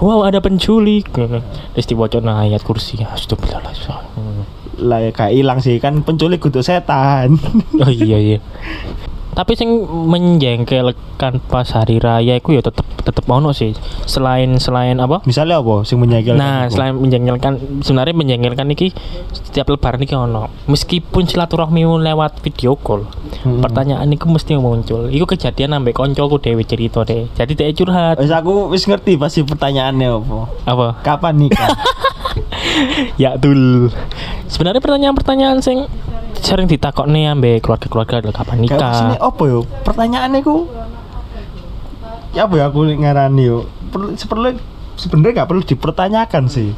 wow 0.02 0.26
ada 0.26 0.42
penculik 0.42 1.14
terus 1.14 1.86
dibaca 1.86 2.18
ayat 2.42 2.60
kursi 2.60 2.98
astagfirullahaladzim 3.00 3.94
Lah 4.82 4.98
ya 4.98 5.14
kayak 5.14 5.32
hilang 5.32 5.60
sih 5.62 5.78
kan 5.78 6.02
penculik 6.02 6.42
kudu 6.42 6.60
setan. 6.60 7.38
oh 7.78 7.88
iya 7.88 8.18
iya 8.18 8.38
tapi 9.32 9.56
sing 9.56 9.70
menjengkelkan 9.88 11.40
pas 11.48 11.68
hari 11.72 12.04
raya 12.04 12.36
itu 12.36 12.52
ya 12.52 12.62
tetep 12.64 12.84
tetep 13.02 13.26
ono 13.26 13.50
sih 13.56 13.74
selain 14.06 14.60
selain 14.62 15.00
apa 15.02 15.24
Misalnya 15.26 15.62
apa 15.62 15.88
sing 15.88 15.98
menyegelkan? 15.98 16.38
Nah, 16.38 16.68
iku? 16.68 16.78
selain 16.78 16.94
menjengkelkan, 16.98 17.54
sebenarnya 17.82 18.16
menjengkelkan 18.16 18.68
iki 18.74 18.88
setiap 19.34 19.70
lebaran 19.74 20.02
iki 20.04 20.14
ono. 20.14 20.50
Meskipun 20.70 21.26
silaturahmi 21.26 21.82
lewat 21.82 22.42
video 22.46 22.78
call, 22.78 23.06
Mm-mm. 23.46 23.62
pertanyaan 23.64 24.08
itu 24.10 24.26
mesti 24.30 24.54
muncul. 24.58 25.10
Iku 25.10 25.26
kejadian 25.26 25.78
ambek 25.78 25.98
koncoku 25.98 26.38
dewe 26.42 26.62
cerita 26.66 27.02
deh. 27.06 27.30
Jadi 27.34 27.52
dia 27.58 27.74
curhat. 27.74 28.22
Wis 28.22 28.34
aku 28.34 28.70
wis 28.70 28.86
ngerti 28.86 29.18
pasti 29.18 29.42
pertanyaannya 29.42 30.08
apa. 30.10 30.40
Apa? 30.68 30.88
Kapan 31.02 31.48
nikah? 31.48 31.70
Ya 33.20 33.36
dul. 33.36 33.92
Sebenarnya 34.48 34.80
pertanyaan-pertanyaan 34.80 35.60
sing 35.60 35.88
sering 36.36 36.66
ditakokne 36.66 37.28
ambek 37.28 37.60
keluarga-keluarga 37.60 38.22
adalah 38.22 38.36
kapan 38.36 38.64
Kayak 38.64 38.94
sini 38.94 39.12
nikah. 39.12 39.20
apa 39.22 39.44
yo? 39.44 39.60
Pertanyaannya 39.82 40.40
ku 40.40 40.56
Ya 42.32 42.48
apa 42.48 42.56
ya 42.56 42.66
aku 42.66 42.88
ngarani 42.88 43.44
yo. 43.44 43.60
Perlu 43.90 44.16
seperlu 44.16 44.56
sebenarnya 44.96 45.44
gak 45.44 45.50
perlu 45.50 45.62
dipertanyakan 45.62 46.48
sih. 46.48 46.72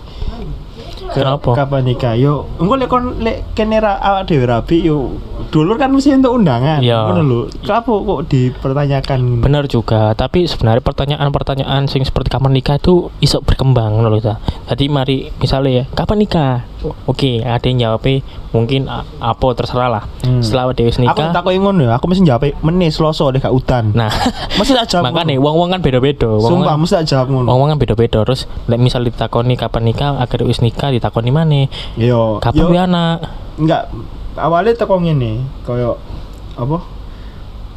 Ke- 1.06 1.22
Kenapa? 1.22 1.54
Kapan 1.56 1.86
nikah? 1.86 2.14
Yo, 2.16 2.50
engko 2.58 2.74
lek 2.74 2.88
kon 2.88 3.20
lek 3.20 3.54
kene 3.54 3.78
ra 3.78 3.96
awak 3.96 4.26
dhewe 4.26 4.48
rabi 4.48 4.82
yo 4.82 5.14
dulur 5.54 5.78
kan 5.78 5.94
mesti 5.94 6.18
untuk 6.18 6.34
undangan. 6.34 6.82
Iya. 6.82 7.14
Ngono. 7.14 7.46
Kenapa 7.62 7.94
kok 7.94 8.20
dipertanyakan? 8.26 9.20
Benar 9.40 9.70
juga, 9.70 10.18
tapi 10.18 10.50
sebenarnya 10.50 10.82
pertanyaan-pertanyaan 10.82 11.86
sing 11.86 12.02
seperti 12.02 12.34
kapan 12.34 12.58
nikah 12.58 12.82
itu 12.82 13.14
iso 13.22 13.38
berkembang 13.40 14.02
loh 14.02 14.18
ta. 14.18 14.42
Jadi 14.66 14.90
mari 14.90 15.30
misalnya 15.38 15.70
ya, 15.70 15.84
kapan 15.94 16.18
nikah? 16.18 16.66
Oke, 17.06 17.40
ada 17.40 17.64
yang 17.64 17.80
jawab 17.80 18.02
mungkin 18.52 18.90
apa 19.22 19.48
terserah 19.54 19.88
lah. 19.88 20.04
Hmm. 20.26 20.42
Setelah 20.42 20.74
Aku 20.74 21.02
nikah. 21.06 21.30
tak 21.32 21.46
ngono 21.46 21.82
ya, 21.86 21.94
aku 21.96 22.06
mesti 22.10 22.26
jawab 22.26 22.50
meneh 22.60 22.90
Selasa 22.90 23.30
deh 23.30 23.40
gak 23.40 23.54
udan. 23.54 23.94
Nah, 23.94 24.10
Mesti 24.58 24.74
tak 24.74 24.90
jawab. 24.90 25.14
makanya 25.14 25.38
ngono. 25.38 25.46
wong-wong 25.46 25.70
kan 25.70 25.80
beda-beda. 25.80 26.28
Wong 26.34 26.50
Sumpah 26.50 26.76
mesti 26.76 26.94
tak 26.98 27.06
jawab 27.08 27.28
ngono. 27.30 27.48
wong 27.54 27.70
kan 27.72 27.80
beda-beda. 27.80 28.18
Terus 28.26 28.50
lek 28.66 28.82
misal 28.82 29.06
ditakoni 29.06 29.54
kapan 29.54 29.84
nikah, 29.86 30.18
akhirnya 30.18 30.50
wis 30.50 30.60
nikah 30.60 30.90
ditakoni 30.90 31.30
mana? 31.30 31.70
Yo, 31.94 32.42
Kapan 32.42 32.58
yo, 32.58 32.66
duwe 32.68 32.80
anak? 32.82 33.18
enggak 33.54 33.86
awalnya 34.36 34.74
teko 34.76 34.98
ngene, 34.98 35.46
koyo 35.62 35.98
apa? 36.54 36.78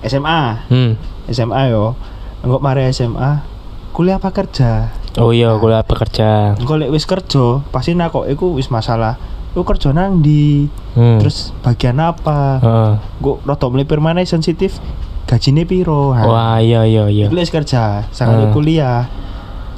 SMA. 0.02 0.40
Hmm. 0.68 0.92
SMA 1.26 1.60
yo. 1.68 1.96
Enggak 2.40 2.62
mari 2.62 2.82
SMA, 2.90 3.42
kuliah 3.90 4.16
apa 4.16 4.30
kerja? 4.30 4.92
Oh 5.16 5.32
iya, 5.32 5.56
kuliah 5.56 5.80
bekerja. 5.80 6.54
Engko 6.54 6.76
lek 6.76 6.92
wis 6.92 7.08
kerja, 7.08 7.64
pasti 7.72 7.96
nakok 7.96 8.28
iku 8.28 8.52
wis 8.52 8.68
masalah. 8.68 9.16
Lu 9.56 9.64
kerja 9.64 9.90
nang 9.90 10.20
di 10.20 10.68
Hmm. 10.92 11.16
terus 11.16 11.56
bagian 11.60 11.96
apa? 11.96 12.60
Heeh. 12.60 12.92
Gue 13.18 13.40
rada 13.42 13.66
melipir 13.66 13.96
mana 13.98 14.20
sensitif 14.22 14.76
gajine 15.24 15.64
piro? 15.64 16.12
Ha. 16.12 16.22
Wah, 16.22 16.56
iya 16.60 16.84
iya 16.84 17.08
iya. 17.08 17.26
Wis 17.26 17.48
kerja, 17.48 18.04
sangat 18.10 18.46
Hmm. 18.46 18.52
kuliah. 18.52 19.08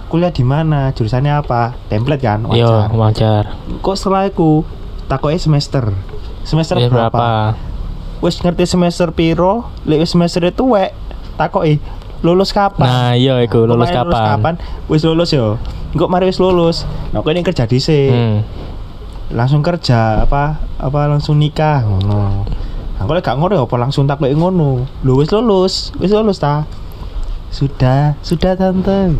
Kuliah 0.08 0.28
di 0.28 0.42
mana? 0.42 0.90
Jurusannya 0.90 1.38
apa? 1.38 1.78
Template 1.86 2.20
kan? 2.20 2.40
Iya, 2.50 2.90
Wajar. 2.90 2.90
wajar. 2.90 3.42
Kok 3.78 3.94
setelah 3.94 4.26
iku 4.26 4.66
takoke 5.06 5.38
semester. 5.38 5.94
Semester 6.48 6.80
Ya, 6.80 6.88
berapa? 6.88 7.12
berapa? 7.12 7.28
Wis 8.24 8.40
ngerti 8.40 8.64
semester 8.64 9.12
piro? 9.12 9.68
Lek 9.84 10.00
wis 10.00 10.16
semester 10.16 10.40
itu 10.48 10.64
wek 10.64 10.96
takoki 11.36 11.76
lulus 12.24 12.56
kapan? 12.56 12.88
Nah, 12.88 13.12
iya 13.14 13.36
iku 13.44 13.68
lulus 13.68 13.92
mari 13.92 14.00
kapan? 14.10 14.54
Wis 14.88 15.04
lulus 15.04 15.30
yo. 15.30 15.60
Engko 15.92 16.08
mari 16.08 16.24
wis 16.26 16.40
lulus. 16.40 16.88
Nah, 17.12 17.20
kok 17.20 17.30
ini 17.36 17.44
kerja 17.44 17.68
dhisik. 17.68 18.10
Hmm. 18.10 18.42
Langsung 19.28 19.60
kerja 19.60 20.24
apa 20.24 20.56
apa 20.80 21.00
langsung 21.04 21.36
nikah 21.36 21.84
ngono. 21.84 22.48
Nah, 22.96 23.04
kalau 23.04 23.20
gak 23.20 23.36
ngono 23.36 23.52
ya 23.54 23.62
apa 23.68 23.76
langsung 23.76 24.08
takoki 24.08 24.32
ngono. 24.32 24.88
Lho 25.04 25.12
wis 25.20 25.28
lulus, 25.28 25.92
wis 26.00 26.10
lulus 26.10 26.40
ta? 26.40 26.64
Sudah, 27.52 28.16
sudah 28.24 28.56
tante. 28.56 29.12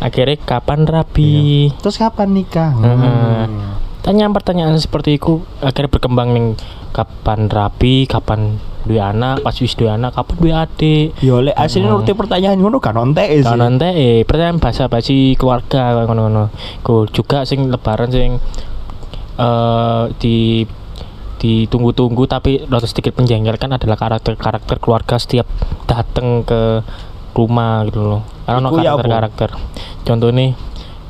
Akhirnya 0.00 0.36
kapan 0.44 0.84
rapi? 0.84 1.72
Terus 1.80 1.96
kapan 1.96 2.36
nikah? 2.36 2.72
Heeh. 2.72 3.48
Hmm. 3.48 3.85
Pertanyaan-pertanyaan 4.06 4.78
seperti 4.78 5.18
itu 5.18 5.42
akhirnya 5.58 5.90
berkembang 5.90 6.30
nih 6.30 6.54
kapan 6.94 7.50
rapi, 7.50 8.06
kapan 8.06 8.54
dua 8.86 9.10
anak, 9.10 9.42
pas 9.42 9.50
wis 9.58 9.74
dua 9.74 9.98
anak, 9.98 10.14
kapan 10.14 10.36
dua 10.38 10.54
adik. 10.62 11.10
Yo 11.18 11.42
lek 11.42 11.58
asline 11.58 11.90
Hmm. 11.90 11.98
nuruti 11.98 12.14
pertanyaan 12.14 12.54
ngono 12.54 12.78
kan 12.78 12.94
ontek 12.94 13.42
sih. 13.42 13.50
Nanti 13.58 13.90
eh 13.90 14.22
pertanyaan 14.22 14.62
bahasa 14.62 14.86
basi 14.86 15.34
keluarga 15.34 16.06
ngono-ngono. 16.06 16.54
Ku 16.86 17.10
juga 17.10 17.42
sing 17.42 17.66
lebaran 17.66 18.14
sing 18.14 18.38
eh 19.42 20.04
di 20.22 20.62
ditunggu-tunggu 21.42 22.30
tapi 22.30 22.62
rada 22.70 22.86
sedikit 22.86 23.18
menjengkelkan 23.18 23.74
adalah 23.74 23.98
karakter-karakter 23.98 24.78
keluarga 24.78 25.18
setiap 25.18 25.50
datang 25.90 26.46
ke 26.46 26.80
rumah 27.34 27.82
gitu 27.90 28.06
loh. 28.06 28.22
Karena 28.46 28.70
ya 28.70 28.94
karakter-karakter. 28.94 29.50
Contohnya 30.06 30.54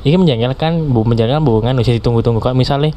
ini 0.05 0.15
menjengkelkan, 0.19 0.93
bu 0.93 1.01
menjengkelkan 1.07 1.41
hubungan 1.41 1.79
usia 1.81 1.97
ditunggu-tunggu 1.97 2.43
kok 2.43 2.53
misalnya 2.53 2.93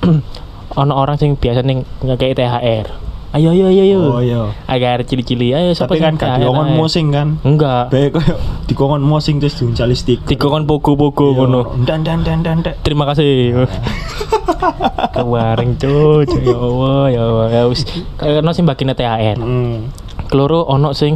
ono 0.80 0.92
orang 0.94 1.16
sing 1.16 1.36
biasa 1.36 1.64
ning 1.64 1.84
kayak 2.04 2.36
THR. 2.36 2.86
Ayo 3.30 3.54
ayo 3.54 3.70
ayo 3.70 3.82
ayo. 3.86 4.00
Oh 4.10 4.18
iya. 4.18 4.50
Agar 4.66 5.06
cili-cili 5.06 5.54
ayo 5.54 5.70
siapa 5.70 5.94
Tapi 5.94 6.02
kan 6.02 6.18
gak 6.18 6.42
ayo. 6.42 6.50
mosing 6.50 7.14
kan. 7.14 7.38
Enggak. 7.46 7.94
Baik 7.94 8.18
koyo 8.18 8.34
dikongkon 8.66 9.06
mosing 9.06 9.38
terus 9.38 9.54
diuncali 9.54 9.94
stiker. 9.94 10.34
Kan 10.34 10.66
pogo-pogo 10.66 11.38
ngono. 11.38 11.78
Dan 11.86 12.02
dan 12.02 12.26
dan 12.26 12.42
dan 12.42 12.58
dan. 12.66 12.74
Terima 12.82 13.06
kasih. 13.06 13.54
Kewareng 15.14 15.78
cuy, 15.78 16.26
ya 16.26 16.58
Allah, 16.58 17.02
ya 17.06 17.22
Allah. 17.22 17.46
Ya 17.54 17.62
wis 17.70 17.86
karena 18.18 18.50
sing 18.50 18.66
bagine 18.66 18.98
THR. 18.98 19.38
Hmm. 19.38 19.94
Keloro 20.26 20.66
ono 20.66 20.90
sing 20.90 21.14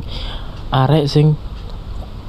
arek 0.71 1.11
sing 1.11 1.35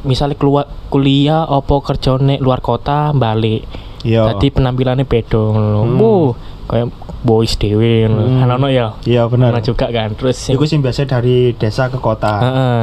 misalnya 0.05 0.37
keluar 0.37 0.69
kuliah 0.87 1.43
opo 1.43 1.81
kerjane 1.81 2.37
luar 2.37 2.61
kota 2.61 3.11
balik. 3.11 3.65
Iya. 4.05 4.29
Tadi 4.31 4.53
penampilannya 4.53 5.03
beda 5.03 5.41
ngono. 5.41 5.81
Hmm. 5.81 6.29
Kayak 6.65 6.87
boys 7.21 7.57
dhewe 7.57 8.05
ngono. 8.05 8.45
Hmm. 8.45 8.69
Ya. 8.69 8.93
Iya 9.03 9.25
benar. 9.25 9.51
Ono 9.51 9.59
juga 9.59 9.89
kan. 9.89 10.13
Terus 10.13 10.37
sing 10.37 10.53
Iku 10.53 10.63
sing 10.63 10.85
biasa 10.85 11.09
dari 11.09 11.57
desa 11.57 11.89
ke 11.89 11.97
kota. 11.97 12.33
Heeh. 12.37 12.81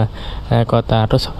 Nah, 0.50 0.62
kota 0.66 1.06
terus 1.06 1.30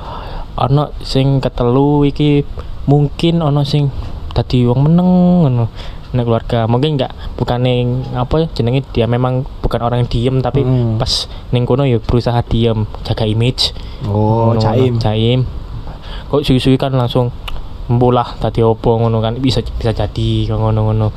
ono 0.55 0.95
sing 1.03 1.43
ketelu 1.43 2.07
iki 2.07 2.47
mungkin 2.87 3.43
ono 3.43 3.67
sing 3.67 3.91
tadi 4.33 4.65
wong 4.65 4.89
meneng 4.89 5.11
ngono 5.45 5.67
nek 6.13 6.29
keluarga 6.29 6.69
mungkin 6.69 7.01
enggak 7.01 7.13
bukan 7.41 7.65
ning 7.65 8.05
apa 8.13 8.45
jenenge 8.53 8.85
dia 8.93 9.09
memang 9.09 9.49
bukan 9.65 9.81
orang 9.81 10.05
yang 10.05 10.11
diem 10.13 10.37
tapi 10.45 10.61
Hmm. 10.61 11.01
pas 11.01 11.25
ning 11.57 11.65
kono 11.65 11.89
ya 11.89 11.97
berusaha 12.05 12.37
diem 12.45 12.85
jaga 13.01 13.25
image 13.25 13.73
Oh, 14.05 14.53
caim. 14.61 15.01
jaim 15.01 15.49
kok 16.33 16.41
suwi-suwi 16.41 16.75
kan 16.75 16.91
langsung 16.91 17.29
mbulah 17.85 18.41
tadi 18.41 18.65
opo 18.65 18.97
ngono 18.97 19.21
kan 19.21 19.37
bisa 19.37 19.61
bisa 19.61 19.93
jadi 19.93 20.49
ngono-ngono 20.49 21.13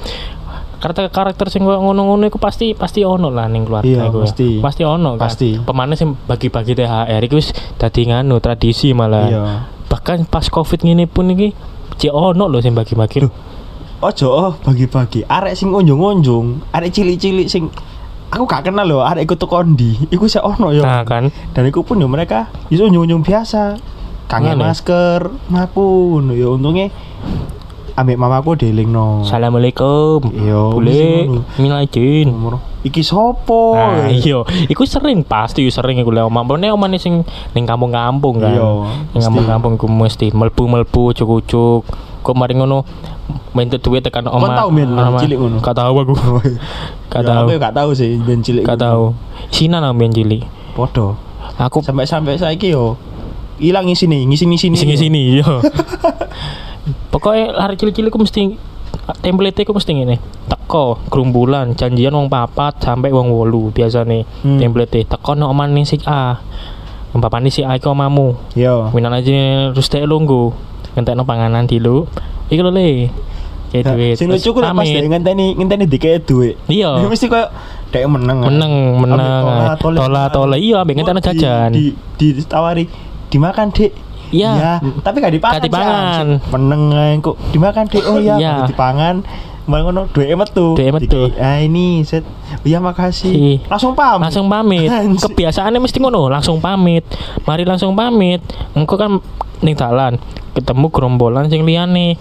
karakter 0.75 1.08
karakter 1.08 1.47
sing 1.47 1.63
koyo 1.63 1.80
ngono-ngono 1.80 2.28
iku 2.28 2.36
pasti 2.36 2.75
pasti 2.75 3.01
ono 3.01 3.32
lah 3.32 3.47
ning 3.47 3.63
keluarga 3.63 3.88
Iya, 3.88 4.06
iku 4.06 4.19
ya. 4.19 4.23
pasti. 4.23 4.49
pasti 4.60 4.84
ono 4.84 5.15
kan 5.15 5.25
Pasti. 5.25 5.49
pemane 5.58 5.95
sing 5.95 6.13
bagi-bagi 6.19 6.75
THR 6.75 7.21
iku 7.23 7.36
wis 7.36 7.49
dadi 7.73 8.06
nganu 8.06 8.38
tradisi 8.38 8.91
malah 8.91 9.25
Iya. 9.25 9.41
bahkan 9.88 10.28
pas 10.28 10.45
covid 10.45 10.84
ngene 10.84 11.08
pun 11.08 11.32
iki 11.32 11.56
cek 11.95 12.12
ono 12.12 12.45
lho 12.45 12.60
sing 12.60 12.75
bagi-bagi 12.75 13.23
Loh. 13.23 13.32
Ojo 13.95 14.28
oh 14.28 14.51
bagi-bagi. 14.60 15.23
Arek 15.23 15.56
sing 15.56 15.71
unjung-unjung, 15.71 16.67
arek 16.69 16.91
cilik-cilik 16.91 17.47
sing 17.47 17.71
aku 18.28 18.43
gak 18.43 18.67
kenal 18.67 18.84
loh 18.84 19.01
arek 19.01 19.23
ikut 19.25 19.39
kondi. 19.39 19.95
Iku 20.12 20.28
sih 20.28 20.38
ono 20.38 20.69
yo. 20.69 20.84
nah 20.84 21.01
kan 21.01 21.32
Dan 21.56 21.63
iku 21.65 21.82
pun 21.82 21.97
yo 21.97 22.06
mereka 22.06 22.51
iso 22.67 22.86
unjung-unjung 22.86 23.23
biasa. 23.23 23.80
Kangen 24.26 24.58
masker, 24.58 25.30
ngono 25.54 26.34
yo 26.34 26.58
untungnya 26.58 26.90
ambek 27.96 28.18
mamaku 28.20 28.60
dielingno. 28.60 29.24
Assalamualaikum. 29.24 30.20
Iya, 30.36 30.62
Boleh 30.74 31.30
minajin. 31.56 32.28
Umur. 32.28 32.60
Iki 32.86 33.02
sopo? 33.02 33.74
Nah, 33.74 34.12
iya, 34.12 34.46
iku 34.70 34.86
sering 34.86 35.26
pasti 35.26 35.66
sering 35.72 35.98
iku 35.98 36.12
lek 36.14 36.28
omah. 36.28 36.46
Mbone 36.46 36.70
omane 36.70 36.98
sing 37.02 37.26
ning 37.56 37.64
kampung-kampung 37.66 38.44
kan. 38.44 38.54
Iya, 38.54 38.70
Ning 39.16 39.22
kampung-kampung 39.24 39.80
iku 39.80 39.88
mesti 39.90 40.30
mlebu-mlebu 40.30 41.16
ucuk-ucuk. 41.16 41.82
Kok 42.22 42.36
mari 42.36 42.58
ngono 42.58 42.86
minta 43.54 43.78
duit 43.78 44.02
tekan 44.06 44.26
Kon 44.28 44.38
omah. 44.42 44.58
tau, 44.58 44.70
Min, 44.70 44.90
cilik 45.18 45.38
ngono? 45.40 45.58
Gak 45.64 45.78
tau 45.78 45.94
aku. 45.98 46.14
Gak 47.14 47.22
Ya, 47.24 47.30
tau. 47.32 47.44
Aku 47.48 47.52
ya 47.56 47.60
gak 47.62 47.76
tahu 47.78 47.90
sih 47.96 48.18
ben 48.22 48.44
cilik. 48.44 48.66
Gak 48.68 48.82
tau. 48.82 49.14
Sina 49.50 49.80
nang 49.80 49.96
ben 49.98 50.12
cilik. 50.12 50.44
Podo. 50.76 51.16
Aku 51.56 51.80
Sampai 51.80 52.04
sampai 52.04 52.36
saiki 52.36 52.76
yo 52.76 53.00
hilang 53.58 53.86
ngisi 53.86 54.06
nih, 54.06 54.22
ngisi 54.26 54.46
ngisi 54.46 54.68
sini 54.72 54.96
sini 54.96 55.22
iya. 55.36 55.46
Pokoknya 57.12 57.56
hari 57.56 57.76
cilik-cilik 57.76 58.13
ku 58.13 58.22
mesti 58.22 58.58
template 59.20 59.65
ku 59.65 59.74
mesti 59.74 59.91
ngene. 59.91 60.22
Teko 60.46 61.02
gerumbulan 61.10 61.74
janjian 61.74 62.13
wong 62.13 62.28
papat 62.28 62.78
sampai 62.80 63.10
wong 63.10 63.30
wolu 63.30 63.72
biasane 63.72 64.26
Hmm. 64.44 64.62
template 64.62 65.06
teko 65.06 65.34
no 65.34 65.50
oman 65.50 65.74
ning 65.74 65.84
si 65.84 65.98
A. 66.06 66.38
Yang 67.10 67.22
papan 67.22 67.48
si 67.50 67.62
A 67.62 67.74
iku 67.74 67.89
omamu. 67.89 68.38
Yo. 68.54 68.91
Minan 68.91 69.15
aja 69.15 69.32
terus 69.74 69.88
teh 69.88 70.04
lunggu. 70.04 70.54
Ngentekno 70.94 71.24
panganan 71.24 71.65
dulu. 71.65 72.06
Iki 72.48 72.62
lho 72.62 72.72
le. 72.72 73.10
Kayak 73.65 73.84
Nah, 73.84 73.94
duit. 73.98 74.15
Sing 74.15 74.28
lucu 74.30 74.50
ku 74.54 74.62
pas 74.62 74.72
ngenteni 74.78 75.58
ngenteni 75.58 75.86
dikek 75.89 76.24
duit. 76.24 76.56
Iya. 76.68 77.02
Mesti 77.10 77.26
koyo 77.26 77.50
dek 77.89 78.06
meneng. 78.06 78.46
Meneng, 78.46 78.74
meneng. 79.02 79.20
Ambek 79.20 79.82
tola, 79.82 79.98
Tola, 79.98 80.24
tola. 80.30 80.56
Iya, 80.56 80.86
ambek 80.86 81.02
ngentekno 81.02 81.20
di- 81.20 81.26
jajan. 81.26 81.70
Di, 81.74 81.86
di, 82.15 82.28
ditawari 82.38 82.84
dimakan, 83.36 83.67
Dik. 83.69 83.91
Iya. 84.32 84.80
tapi 85.00 85.19
gak 85.19 85.32
dipangan. 85.32 85.56
Gak 85.56 85.65
dipangan. 85.67 86.26
Meneng 86.50 86.82
kok 87.19 87.36
dimakan, 87.52 87.84
Dik. 87.86 88.04
Oh 88.06 88.17
iya, 88.17 88.36
Iya. 88.36 88.52
baru 88.58 88.71
dipangan. 88.71 89.15
Ngono 89.65 90.06
duwe 90.08 90.30
metu. 90.32 90.78
Duweke 90.78 90.93
metu. 90.93 91.21
Dikei, 91.26 91.41
Ah 91.41 91.58
ini 91.58 92.02
set. 92.02 92.21
Iya 92.62 92.78
makasih. 92.78 93.30
Si. 93.30 93.45
Langsung 93.65 93.93
paham. 93.93 94.21
langsung 94.21 94.45
pamit 94.45 94.86
kebiasaannya 95.26 95.82
mesti 95.82 95.98
ngono 95.98 96.30
langsung 96.30 96.58
pamit 96.60 97.02
mari 97.43 97.65
langsung 97.65 97.91
pamit 97.91 98.45
engkau 98.71 98.93
kan 98.93 99.17
ning 99.60 99.74
dalan 99.74 100.21
ketemu 100.54 100.88
gerombolan 100.88 101.50
sing 101.50 101.65
liyane 101.65 102.13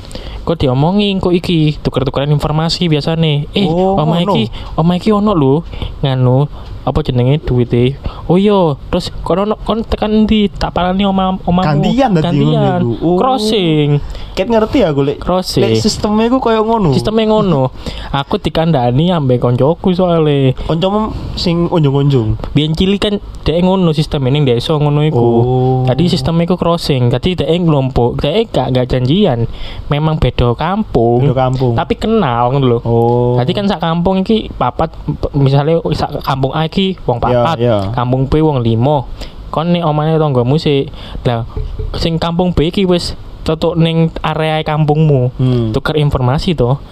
kok 0.43 0.57
diomongi 0.57 1.21
kok 1.21 1.31
iki 1.31 1.77
tuker-tukeran 1.79 2.31
informasi 2.31 2.89
biasane 2.89 3.47
eh 3.51 3.67
Oh, 3.67 3.95
ngono. 3.95 4.33
iki 4.33 4.49
omah 4.75 4.95
iki 4.97 5.11
ono 5.11 5.33
lho 5.33 5.55
nganu 6.01 6.49
apa 6.85 6.99
jenenge 7.01 7.41
duwite 7.41 7.97
oh 8.29 8.37
iya 8.37 8.77
terus 8.93 9.09
kon 9.25 9.41
ono 9.49 9.57
kon 9.65 9.81
tekan 9.81 10.29
ndi 10.29 10.53
tak 10.53 10.77
parani 10.77 11.09
omah 11.09 11.41
omahmu 11.49 11.83
Gantian 11.85 12.11
dadi 12.13 12.45
ngono. 12.45 13.01
Oh. 13.01 13.17
crossing 13.17 14.01
Ket 14.35 14.51
ngerti 14.51 14.83
aku 14.83 15.07
lek. 15.07 15.23
Crossing. 15.23 15.63
Lek 15.63 15.79
sistemnya 15.79 16.27
ku 16.27 16.43
koyo 16.43 16.67
ngono. 16.67 16.91
sistemnya 16.91 17.31
ngono 17.31 17.71
aku 18.11 18.43
dikandani 18.43 19.15
ambek 19.15 19.39
koncoku 19.39 19.95
soalnya 19.95 20.51
Kancamu 20.67 21.15
sing 21.39 21.71
unjung-unjung. 21.71 22.35
biyen 22.51 22.75
cilik 22.75 22.99
kan 22.99 23.15
dhek 23.47 23.63
ngono 23.63 23.95
sistem 23.95 24.27
ning 24.27 24.43
desa 24.43 24.75
ngono 24.75 25.07
iku. 25.07 25.23
Oh. 25.23 25.79
Tadi 25.87 26.11
sistemnya 26.11 26.51
iku 26.51 26.59
crossing, 26.59 27.15
jadi 27.15 27.47
dhek 27.47 27.63
ngelompok, 27.63 28.19
dhek 28.19 28.51
gak 28.51 28.75
gak 28.75 28.91
janjian. 28.91 29.47
Memang 29.87 30.19
beda 30.19 30.57
kampung. 30.59 31.23
Beda 31.23 31.47
kampung. 31.47 31.79
Tapi 31.79 31.95
kenal 31.95 32.51
ngono 32.51 32.67
lho. 32.67 32.79
Oh. 32.83 33.35
Jadi 33.39 33.53
kan 33.55 33.71
sak 33.71 33.79
kampung 33.79 34.27
iki 34.27 34.51
papat 34.51 34.91
misalnya 35.31 35.79
sak 35.95 36.27
kampung 36.27 36.51
A 36.51 36.67
iki 36.75 36.99
wong 37.07 37.23
Iya, 37.23 37.23
papat, 37.23 37.57
iya. 37.63 37.79
kampung 37.95 38.27
B 38.27 38.43
wong 38.43 38.59
limo. 38.67 39.07
Kon 39.55 39.71
nek 39.71 39.87
omane 39.87 40.19
tanggamu 40.19 40.59
sih. 40.59 40.91
Lah 41.23 41.47
sing 41.95 42.19
kampung 42.19 42.51
B 42.51 42.75
iki 42.75 42.83
wis 42.83 43.15
cocok 43.47 43.79
ning 43.79 44.11
area 44.27 44.59
kampungmu. 44.67 45.31
Hmm. 45.39 45.71
Tuker 45.71 45.95
informasi 45.95 46.59
to. 46.59 46.83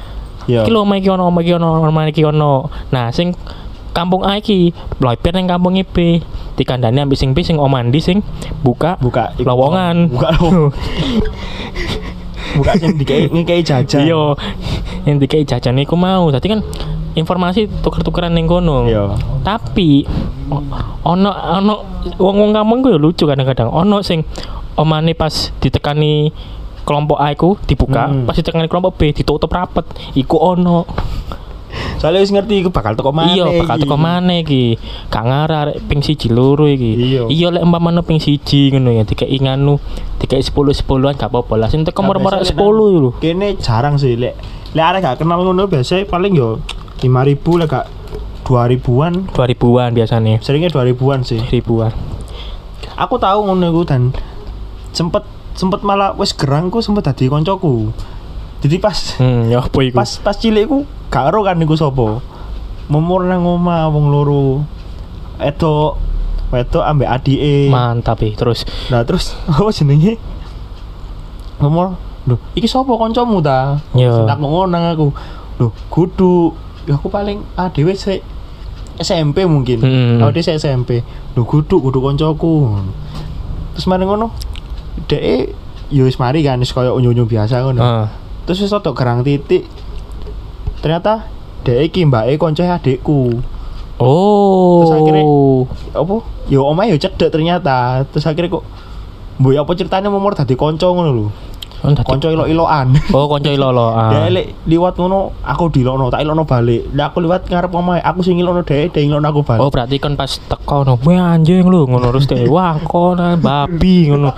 Iya. 0.47 0.63
Iki 0.63 0.71
lho 0.71 0.87
omah 0.87 0.97
iki 1.03 1.11
ono, 1.11 1.27
iki 1.43 1.53
ono, 1.59 1.69
iki 2.07 2.23
ono. 2.23 2.71
Nah, 2.95 3.11
sing 3.11 3.35
kampung 3.91 4.23
A 4.23 4.39
iki 4.39 4.71
mlebet 5.03 5.33
ning 5.35 5.51
kampung 5.51 5.75
B. 5.91 6.23
Dikandani 6.53 7.03
ambek 7.03 7.19
sing 7.19 7.33
B 7.33 7.41
sing 7.43 7.57
omandi 7.57 7.99
sing 7.99 8.21
buka 8.63 9.01
buka 9.01 9.33
lowongan. 9.41 10.13
buka 10.13 10.29
lowongan. 10.39 10.71
buka 12.61 12.73
sing 12.77 13.01
dikei 13.01 13.33
ngekei 13.33 13.65
jajan 13.65 14.05
Iya. 14.05 14.23
Yang 15.09 15.17
dikei 15.27 15.43
jajan 15.49 15.81
iku 15.81 15.97
mau. 15.97 16.29
Dadi 16.29 16.47
kan 16.53 16.61
informasi 17.15 17.69
tuker-tukeran 17.81 18.33
ning 18.33 18.49
kono. 18.49 18.89
Iya. 18.89 19.17
Tapi 19.45 20.05
ono 21.03 21.31
ono 21.31 21.75
wong-wong 22.17 22.51
kampung 22.53 22.79
ku 22.85 22.89
ya 22.93 22.99
lucu 23.01 23.25
kadang-kadang. 23.25 23.69
Ono 23.69 24.01
sing 24.01 24.25
omane 24.77 25.13
pas 25.13 25.53
ditekani 25.61 26.33
kelompok 26.83 27.19
A 27.23 27.31
iku 27.31 27.55
dibuka, 27.63 28.11
Hmm. 28.11 28.27
pas 28.27 28.35
ditekani 28.35 28.67
kelompok 28.67 28.99
B 28.99 29.15
ditutup 29.15 29.53
rapet. 29.53 29.87
Iku 30.17 30.37
ono. 30.37 30.85
soalnya 31.97 32.21
wis 32.21 32.29
ngerti 32.35 32.61
iku 32.61 32.69
bakal 32.69 32.93
teko 32.93 33.17
mana 33.17 33.33
iya 33.33 33.49
bakal 33.49 33.81
teko 33.81 33.97
maneh 33.97 34.45
iki 34.45 34.77
gak 35.09 35.25
arek 35.25 35.81
ping 35.89 36.05
siji 36.05 36.29
loro 36.29 36.69
iki 36.69 36.93
Iya. 36.99 37.23
iya 37.33 37.49
lek 37.49 37.65
umpamane 37.65 38.05
ping 38.05 38.21
siji 38.21 38.75
ngono 38.75 38.93
ya 38.93 39.09
dikei 39.09 39.39
nganu 39.41 39.81
dikei 40.21 40.43
10 40.43 40.53
10-an 40.53 41.17
gak 41.17 41.31
apa-apa 41.33 41.55
lah 41.57 41.69
sing 41.73 41.87
teko 41.87 42.05
merek-merek 42.05 42.45
10 42.45 42.59
lho 42.59 43.11
kene 43.23 43.57
jarang 43.57 43.97
sih 43.97 44.19
lek 44.21 44.37
lek 44.77 44.85
arek 44.85 45.01
gak 45.01 45.17
kenal 45.25 45.41
ngono 45.41 45.65
biasa 45.65 46.05
paling 46.05 46.37
yo 46.37 46.61
5000 47.03 47.59
lek 47.59 47.67
gak 47.67 47.87
2000-an 48.47 49.35
2000-an 49.35 49.91
biasanya. 49.95 50.39
Seringnya 50.39 50.71
2000-an 50.71 51.21
sih. 51.27 51.41
Ribuan. 51.51 51.91
Aku 52.99 53.19
tahu 53.19 53.49
ngono 53.49 53.67
iku 53.71 53.83
dan. 53.87 54.15
Sempet 54.95 55.25
sempet 55.59 55.81
malah 55.83 56.15
wis 56.15 56.37
gerang 56.37 56.69
ku 56.71 56.79
sempet 56.79 57.07
dadi 57.07 57.27
koncoku. 57.27 57.91
Jadi 58.63 58.77
pas 58.79 58.95
hmm 59.19 59.51
ya 59.51 59.59
apa 59.59 59.79
iku? 59.83 59.97
pas 59.99 60.11
pas 60.23 60.37
cilik 60.39 60.71
ku 60.71 60.87
gak 61.11 61.35
ero 61.35 61.43
kan 61.43 61.59
iku 61.59 61.75
sapa? 61.75 62.23
Memur 62.87 63.27
nang 63.27 63.43
omah 63.43 63.91
wong 63.91 64.07
loro. 64.13 64.63
Edo 65.43 65.99
wedok 66.53 66.85
ambek 66.85 67.09
adike. 67.09 67.73
Mantap 67.73 68.21
ya 68.23 68.37
terus? 68.37 68.63
Nah 68.93 69.03
terus 69.03 69.35
apa 69.51 69.71
jenenge? 69.73 70.21
Ngomong 71.59 71.97
lho 72.23 72.39
iki 72.55 72.71
sapa 72.71 72.95
kancamu 72.95 73.43
ta? 73.43 73.83
Iya. 73.99 74.29
tak 74.31 74.39
ngono 74.39 74.71
nang 74.71 74.95
aku 74.95 75.11
lho 75.59 75.69
kudu 75.91 76.55
ya 76.89 76.99
aku 76.99 77.09
paling 77.09 77.43
ah 77.55 77.71
dhewe 77.71 77.95
sik 77.95 78.23
SMP 78.99 79.47
mungkin. 79.49 79.79
Hmm. 79.83 80.19
aku 80.23 80.41
dhewe 80.41 80.55
SMP 80.59 80.91
lho 81.33 81.43
kudu 81.47 81.81
kudu 81.81 81.99
kancaku 82.03 82.77
terus 83.73 83.87
mari 83.89 84.05
ngono. 84.05 84.31
Dhek 85.09 85.57
yo 85.93 86.05
wis 86.05 86.21
mari 86.21 86.45
kan 86.45 86.61
wis 86.61 86.73
koyo 86.73 86.97
unyu-unyu 86.97 87.25
biasa 87.25 87.65
ngono. 87.65 87.81
Ah. 87.81 88.07
Terus 88.45 88.67
wis 88.67 88.73
tok 88.73 88.95
gerang 88.97 89.25
titik. 89.25 89.65
Ternyata 90.85 91.27
dhek 91.65 91.93
iki 91.93 92.05
mbake 92.05 92.37
koncoe 92.37 92.69
adikku. 92.69 93.41
Oh. 94.03 94.83
Terus 94.83 94.93
akhirnya- 94.99 95.29
apa? 95.95 96.15
Yo 96.51 96.67
omah 96.67 96.91
yo 96.91 96.99
cedek 96.99 97.31
ternyata. 97.31 98.03
Terus 98.11 98.27
akhirnya 98.27 98.59
kok 98.61 98.65
Boy 99.41 99.57
apa 99.57 99.73
ceritanya 99.75 100.13
momor 100.13 100.37
tadi 100.37 100.55
konco 100.55 100.93
ngono 100.93 101.11
lho. 101.11 101.27
Oh, 101.83 101.91
Konco 102.07 102.31
ilo-iloan. 102.31 102.95
oh 103.17 103.27
konco 103.27 103.51
lolo 103.59 103.91
Ya 104.15 104.31
lek 104.31 104.55
liwat 104.71 104.95
ngono 104.95 105.35
aku 105.43 105.67
dilokno, 105.67 106.15
tak 106.15 106.23
ilokno 106.23 106.47
balik. 106.47 106.95
Lah 106.95 107.11
aku 107.11 107.27
liwat 107.27 107.51
ngarep 107.51 107.75
omahe, 107.75 107.99
aku 107.99 108.23
sing 108.23 108.39
ilokno 108.39 108.63
dhek, 108.63 108.95
dhek 108.95 109.03
ilokno 109.03 109.27
aku 109.27 109.43
balik. 109.43 109.67
Oh 109.67 109.67
berarti 109.67 109.99
kan 109.99 110.15
pas 110.15 110.31
teko 110.31 110.87
no, 110.87 110.95
wah 111.03 111.35
anjing 111.35 111.67
lu 111.67 111.91
ngono 111.91 112.15
terus 112.15 112.31
deh, 112.31 112.47
wah 112.47 112.79
kon 112.87 113.19
babi 113.43 114.15
ngono, 114.15 114.31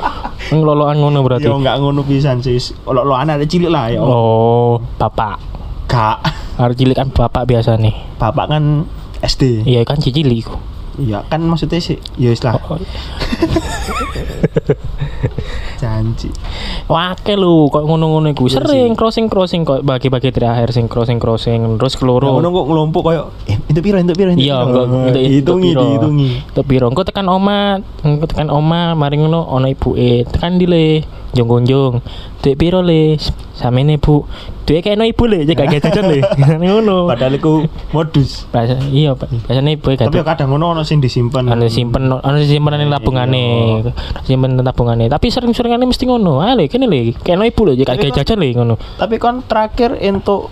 ngeloloan 0.48 0.96
ngono 0.96 1.20
berarti. 1.20 1.44
Yo 1.44 1.60
enggak 1.60 1.84
ngono 1.84 2.00
pisan 2.08 2.40
sih. 2.40 2.56
Lo-loan 2.88 3.28
ada 3.28 3.44
cilik 3.44 3.68
lah 3.68 3.92
ya. 3.92 4.00
Oh, 4.00 4.80
bapak. 4.96 5.36
Gak. 5.84 6.24
Harus 6.56 6.80
cilik 6.80 6.96
kan 6.96 7.12
bapak 7.12 7.44
biasa 7.44 7.76
nih. 7.76 7.92
Bapak 8.16 8.56
kan 8.56 8.88
SD. 9.20 9.68
Iya 9.68 9.84
kan 9.84 10.00
cilik. 10.00 10.48
Iya 10.96 11.28
kan 11.28 11.44
maksudnya 11.44 11.76
sih 11.82 11.98
ya 12.16 12.30
wis 12.30 12.40
lah 12.46 12.54
Oh, 12.56 12.78
janji. 15.76 16.28
Wake 16.86 17.34
lu 17.34 17.66
kok 17.68 17.82
ngono-ngono 17.82 18.30
iku. 18.30 18.46
Sering 18.46 18.92
crossing-crossing 18.94 19.62
kok 19.62 19.80
bagi-bagi 19.82 20.30
terakhir 20.30 20.70
sing 20.70 20.86
crossing-crossing 20.86 21.76
terus 21.76 21.94
Nah, 21.94 22.00
keloro. 22.00 22.28
ngono 22.36 22.48
kok 22.50 22.66
ngelompok 22.68 23.02
koyo 23.02 23.22
eh 23.44 23.56
itu 23.64 23.80
piro 23.80 23.96
itu 23.96 24.12
piro 24.12 24.30
Iya, 24.32 24.36
piro?" 24.36 24.66
enggak 24.66 24.84
enggak 24.86 25.14
dihitungi 25.14 25.70
dihitungi. 25.72 26.28
Itu 26.50 26.60
piro? 26.62 26.86
Engko 26.88 27.02
tekan 27.02 27.26
oma, 27.26 27.78
engko 28.00 28.24
tekan 28.26 28.48
oma 28.48 28.92
mari 28.92 29.16
ngono 29.16 29.48
ana 29.48 29.68
ibuke. 29.68 30.26
Tekan 30.26 30.56
dile, 30.56 31.02
jong-jong. 31.34 32.00
Dek 32.40 32.54
piro 32.54 32.80
le? 32.80 33.18
Samene 33.52 33.98
Bu. 33.98 34.26
Dek 34.64 34.80
kene 34.80 35.04
ibu 35.04 35.28
le, 35.28 35.44
jaga 35.44 35.68
gak 35.68 35.84
jajan 35.84 36.08
le. 36.08 36.18
ngono. 36.62 37.04
Padahal 37.04 37.36
iku 37.36 37.62
modus. 37.90 38.48
Bahasa 38.48 38.80
iya, 38.88 39.12
Pak. 39.12 39.28
Biasane 39.44 39.76
ibu 39.76 39.92
Tapi 39.92 40.16
gak 40.16 40.24
kadang 40.24 40.50
ngono 40.50 40.72
ono 40.72 40.82
sing 40.82 40.98
disimpen. 40.98 41.44
anu 41.46 41.68
simpen 41.68 42.08
anu 42.08 42.38
simpen 42.40 42.72
ning 42.74 42.88
tabungane 42.88 43.44
simpen 44.22 44.56
ning 44.56 44.64
tabungane 44.64 45.04
tapi 45.06 45.28
sering-seringane 45.28 45.84
mesti 45.84 46.04
ngono 46.04 46.40
ah 46.40 46.54
le 46.54 46.66
kene 46.66 46.86
le 46.86 47.12
kene 47.14 47.44
ibu 47.44 47.62
le 47.64 47.76
Tapi 47.76 48.08
gak 48.08 48.24
jajan 48.24 48.38
le 48.38 48.48
ngono 48.50 48.74
Tapi 48.96 49.14
kon 49.18 49.44
terakhir 49.44 50.00
entuk 50.00 50.48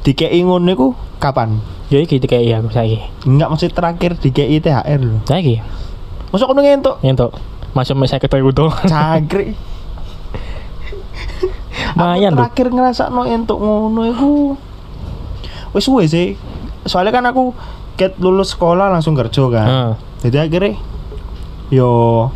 dikei 0.00 0.40
ngono 0.40 0.66
iku 0.66 0.88
kapan? 1.18 1.60
ya 1.90 1.98
iki 1.98 2.16
kayak 2.18 2.42
iya 2.42 2.58
saiki 2.64 2.98
Enggak 3.26 3.48
maksud 3.50 3.70
terakhir 3.70 4.14
dikei 4.16 4.56
THR 4.56 5.00
lho. 5.00 5.18
saiki 5.26 5.58
Masuk 6.30 6.46
kono 6.48 6.62
ngentuk. 6.62 6.96
entuk 7.02 7.30
masuk 7.70 7.94
mes 7.94 8.10
50 8.10 8.24
euro 8.34 8.50
to 8.50 8.66
Loh 11.96 12.14
terakhir 12.36 12.66
ngerasa 12.68 13.08
no 13.08 13.22
entuk 13.24 13.58
ngono 13.58 14.02
iku. 14.06 14.32
Wis 15.72 15.84
suwe 15.84 16.04
sih. 16.04 16.34
Soalnya 16.82 17.12
kan 17.12 17.24
aku 17.26 17.52
ket 17.94 18.16
lulus 18.16 18.52
sekolah 18.52 18.88
langsung 18.88 19.12
kerja 19.12 19.44
kan. 19.48 19.66
Heeh. 19.66 19.92
jadi 20.20 20.36
akhirnya 20.44 20.76
yo 21.68 22.28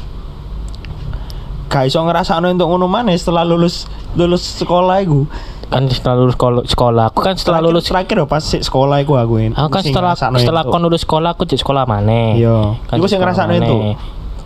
gak 1.66 1.90
iso 1.90 1.98
ngerasa 2.00 2.38
no 2.38 2.46
entuk 2.46 2.68
ngono 2.68 2.86
mana 2.86 3.10
setelah 3.12 3.42
lulus 3.42 3.84
lulus 4.14 4.60
sekolah 4.60 5.00
iku. 5.00 5.26
Kan 5.64 5.88
setelah 5.90 6.22
lulus 6.22 6.36
sekolah, 6.68 7.08
aku 7.10 7.18
kan 7.18 7.34
setelah 7.34 7.58
Terakhir- 7.58 7.72
lulus 7.72 7.84
terakhir 7.88 8.14
yo 8.14 8.26
pas 8.28 8.44
sik 8.44 8.62
sekolah 8.62 9.00
iku 9.00 9.16
aku 9.16 9.42
aku 9.50 9.70
kan 9.72 9.82
setelah 9.82 10.12
setelah 10.14 10.62
kon 10.62 10.82
lulus 10.84 11.02
sekolah 11.02 11.34
aku 11.34 11.48
di 11.48 11.56
sekolah 11.56 11.82
mana 11.82 12.36
iya 12.36 12.78
kan 12.86 12.94
iku 12.94 13.08
sing 13.08 13.18
sekolah 13.18 13.34
ngerasa 13.34 13.58
itu 13.58 13.74
maneh. 13.74 13.94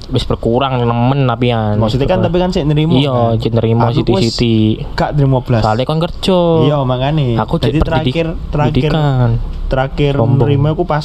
Wis 0.09 0.25
berkurang 0.25 0.81
nemen 0.81 1.25
tapi 1.25 1.49
ya 1.49 1.75
maksudnya 1.75 2.07
kan 2.07 2.21
tapi 2.21 2.37
kan 2.37 2.49
sik 2.49 2.65
nerimo 2.65 2.95
iya 2.95 3.13
kan. 3.31 3.37
cek 3.37 3.53
nerimo 3.53 3.83
Aku 3.83 3.93
wis 4.11 4.33
siti-siti 4.33 4.55
gak 4.93 5.13
nerimo 5.15 5.41
blas. 5.41 5.61
Soalnya 5.61 5.85
kon 5.85 5.99
kerja. 5.99 6.39
Iya 6.65 6.79
makanya 6.83 7.37
aku 7.39 7.59
jadi 7.59 7.79
terakhir 7.79 8.27
terakhir 8.49 8.89
pendidikan 8.89 9.29
terakhir 9.67 10.13
nerima 10.17 10.73
aku 10.73 10.83
pas 10.83 11.05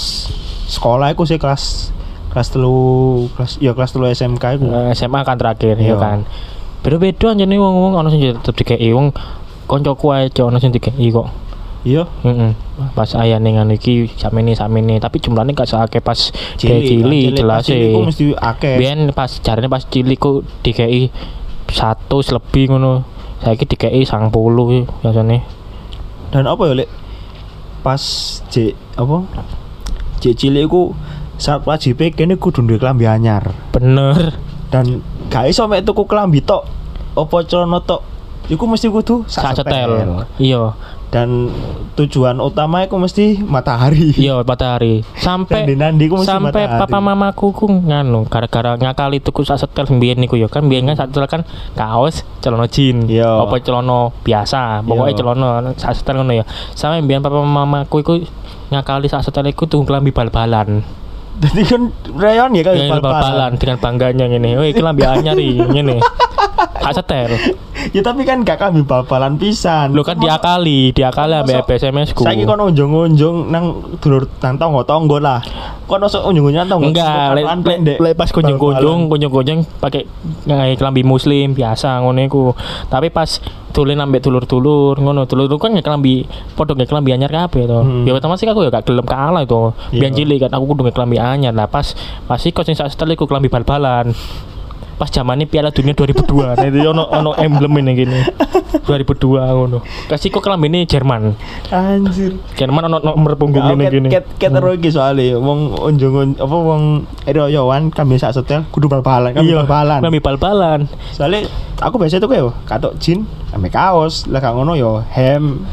sekolah 0.65 1.11
aku 1.11 1.23
sih 1.23 1.35
kelas 1.35 1.91
kelas 2.29 2.47
telu 2.49 3.27
kelas 3.31 3.59
ya 3.59 3.71
kelas 3.71 3.91
telu 3.91 4.07
SMK 4.07 4.43
aku 4.57 4.65
Eh, 4.65 4.91
SMA 4.93 5.19
kan 5.21 5.35
terakhir 5.35 5.75
Iya. 5.75 5.93
ya 5.93 5.95
kan. 5.95 6.23
Beda-beda 6.79 7.31
aja 7.31 7.43
nih 7.43 7.55
wong-wong 7.55 7.93
ono 7.93 8.07
sing 8.07 8.23
tetep 8.23 8.55
dikei 8.55 8.87
wong 8.89 9.11
koncoku 9.65 10.11
cok 10.29 10.45
ono 10.45 10.57
sing 10.57 10.71
dikei 10.71 10.95
kok 11.09 11.27
iya 11.83 12.03
Heeh. 12.23 12.51
Pas 12.95 13.11
ayah 13.19 13.37
ning 13.43 13.59
anu 13.59 13.75
iki 13.75 14.07
samene 14.15 14.55
samene 14.55 14.97
tapi 14.97 15.19
jumlahnya 15.19 15.53
gak 15.53 15.67
seake 15.69 15.99
pas 15.99 16.31
cilik 16.57 17.35
kan. 17.35 17.37
jelas 17.37 17.61
cilik 17.67 17.91
ku 17.91 17.99
sih. 17.99 18.07
mesti 18.07 18.25
akeh 18.39 18.75
Biyen 18.79 19.11
pas 19.11 19.29
jarene 19.43 19.67
pas 19.67 19.83
cilik 19.83 20.17
ku 20.17 20.41
dikei 20.63 21.11
satu 21.69 22.23
lebih 22.23 22.71
ngono. 22.73 23.03
Saiki 23.43 23.67
dikei 23.67 24.07
90 24.07 24.31
biasane. 25.03 25.43
dan 26.31 26.49
apa 26.49 26.63
ya 26.65 26.73
lek 26.81 26.89
pas 27.85 28.01
J 28.49 28.73
apa 28.95 29.27
J 30.23 30.33
cilik 30.33 30.65
ku 30.65 30.95
saat 31.35 31.61
wajib 31.67 31.99
kene 32.15 32.39
kudu 32.39 32.63
duwe 32.63 32.79
klambi 32.79 33.03
anyar 33.05 33.51
Bener. 33.75 34.39
dan 34.71 35.03
gak 35.27 35.51
iso 35.51 35.67
mek 35.67 35.83
tuku 35.83 36.07
klambi 36.07 36.39
tok 36.39 36.63
apa 37.13 37.35
celana 37.45 37.83
tok 37.83 38.01
iku 38.49 38.63
mesti 38.65 38.87
kudu 38.89 39.23
Sak 39.27 39.55
setel. 39.55 40.25
Iya. 40.35 40.73
Dan 41.13 41.53
tujuan 41.93 42.41
utama 42.41 42.81
iku 42.81 42.97
mesti 42.97 43.37
matahari. 43.45 44.17
Iya 44.17 44.41
matahari. 44.41 45.05
Sampai 45.13 45.69
mesti 45.69 46.09
sampai 46.25 46.65
matahari. 46.65 46.81
papa 46.81 46.97
mamaku 46.97 47.53
ku 47.53 47.69
nganu 47.69 48.25
gara-gara 48.25 48.73
ngakali 48.73 49.21
tuku 49.21 49.45
sak 49.45 49.61
setel 49.61 49.85
mbiyen 49.93 50.17
niku 50.17 50.33
ya 50.33 50.49
kan 50.49 50.65
mbiyen 50.65 50.89
kan 50.89 50.97
sak 50.97 51.13
setel 51.13 51.29
kan 51.29 51.41
kaos 51.77 52.25
celana 52.41 52.65
jean 52.65 53.05
Iya. 53.05 53.45
apa 53.45 53.61
celana 53.61 54.09
biasa 54.25 54.81
pokoknya 54.81 55.13
celana 55.13 55.49
sak 55.77 55.93
setel 55.93 56.17
ngono 56.17 56.33
ya. 56.33 56.45
Sampai 56.73 57.05
mbiyen 57.05 57.21
papa 57.21 57.45
mamaku 57.45 58.01
iku 58.01 58.13
ngakali 58.73 59.05
sak 59.05 59.21
setel 59.21 59.53
iku 59.53 59.69
tuh 59.69 59.85
kelambi 59.85 60.09
bal-balan. 60.09 60.81
Jadi 61.33 61.61
kan 61.61 61.93
rayon 62.17 62.57
ya 62.57 62.65
kan 62.65 62.73
bal-balan. 62.89 63.53
dengan 63.61 63.77
bangganya 63.77 64.25
ngene. 64.25 64.57
Oh 64.57 64.65
iki 64.65 64.81
kelambi 64.81 65.05
anyar 65.05 65.37
iki 65.37 65.61
ngene 65.61 66.01
sak 66.83 66.93
setel 66.99 67.31
ya 67.95 68.01
tapi 68.03 68.27
kan 68.27 68.43
gak 68.43 68.59
klambi 68.59 68.83
bal-balan 68.83 69.39
pisan 69.39 69.91
lu 69.91 70.03
kan 70.03 70.19
diakali 70.19 70.91
diakali 70.91 71.33
ambek 71.39 71.67
SMS 71.73 72.11
ku 72.15 72.23
Saiki 72.23 72.47
kono 72.49 72.71
unjung-unjung 72.71 73.51
nang 73.51 73.83
dulur 74.01 74.25
nang 74.41 74.55
tonggo-tonggo 74.57 75.21
lah. 75.21 75.39
Kono 75.85 76.09
sok 76.09 76.31
unjung-unjung 76.31 76.65
nang 76.65 76.71
tonggo. 76.71 76.89
Enggak, 76.89 77.37
lek 77.37 77.99
lek 77.99 78.13
pas 78.17 78.29
kunjung-kunjung, 78.31 79.11
kunjung-kunjung 79.11 79.59
pakai 79.77 80.07
ngai 80.47 80.73
kelambi 80.79 81.05
muslim 81.05 81.53
biasa 81.53 82.01
ngono 82.01 82.19
iku. 82.25 82.43
Tapi 82.87 83.13
pas 83.13 83.37
tulen 83.73 83.99
ambek 84.01 84.23
dulur-dulur 84.25 84.97
ngono, 84.97 85.29
dulur 85.29 85.49
kan 85.61 85.73
nggak 85.73 85.85
kelambi 85.85 86.25
padha 86.57 86.73
nggak 86.73 86.89
kelambi 86.89 87.11
anyar 87.13 87.31
kabeh 87.31 87.69
to. 87.69 87.79
Hmm. 87.83 88.03
Ya 88.07 88.11
pertama 88.15 88.33
sih 88.39 88.49
aku 88.49 88.65
ya 88.65 88.69
gak 88.73 88.85
gelem 88.87 89.05
kalah 89.05 89.43
itu. 89.43 89.73
Iya. 89.93 89.99
Biyen 89.99 90.13
cilik 90.13 90.37
kan 90.47 90.51
aku 90.53 90.63
kudu 90.73 90.81
nggak 90.89 90.95
kelambi 90.97 91.17
anyar. 91.19 91.53
Lah 91.53 91.67
pas 91.67 91.93
pas 92.25 92.41
iku 92.41 92.65
sing 92.65 92.73
sak 92.73 92.89
setel 92.93 93.13
iku 93.13 93.27
kelambi 93.27 93.49
bal-balan. 93.51 94.13
Pas 94.93 95.09
zamannya 95.09 95.45
Piala 95.45 95.69
Dunia 95.69 95.91
2002, 95.91 96.53
nah 96.53 96.63
itu 96.63 96.79
ono 96.83 97.03
ono 97.03 97.33
emblem 97.35 97.81
ini 97.81 97.91
gini. 97.95 98.19
2002 98.83 99.25
ngono. 99.49 99.77
Kasih 100.05 100.29
kok 100.29 100.39
kelambi 100.39 100.67
ini 100.67 100.85
Jerman. 100.85 101.33
Anjir. 101.67 102.37
Jerman 102.53 102.85
ono 102.85 102.97
nomor 102.99 103.33
punggung 103.33 103.65
ini 103.69 103.83
gini. 103.87 104.07
ket 104.07 104.25
ket 104.37 104.51
ero 104.51 104.69
iki 104.69 104.89
soalnya 104.89 105.35
wong 105.35 105.73
unjung 105.75 106.13
apa 106.35 106.53
wong 106.53 106.81
eroyowan 107.23 107.89
kami 107.89 108.15
sak 108.15 108.33
setel 108.33 108.69
kudu 108.69 108.85
bal-balan, 108.85 109.33
kami 109.33 109.49
Iya, 109.49 109.63
bal-balan. 109.63 109.99
kelambi 109.99 110.21
bal-balan. 110.21 110.79
Soalnya 111.09 111.49
aku 111.79 111.97
biasa 111.97 112.17
tuh 112.17 112.29
kayak 112.29 112.53
katok 112.63 112.93
jin, 112.97 113.25
kami 113.49 113.67
kaos, 113.67 114.25
lah 114.25 114.39
gak 114.39 114.53
ngono 114.53 114.73
yo 114.73 115.01
hem. 115.09 115.65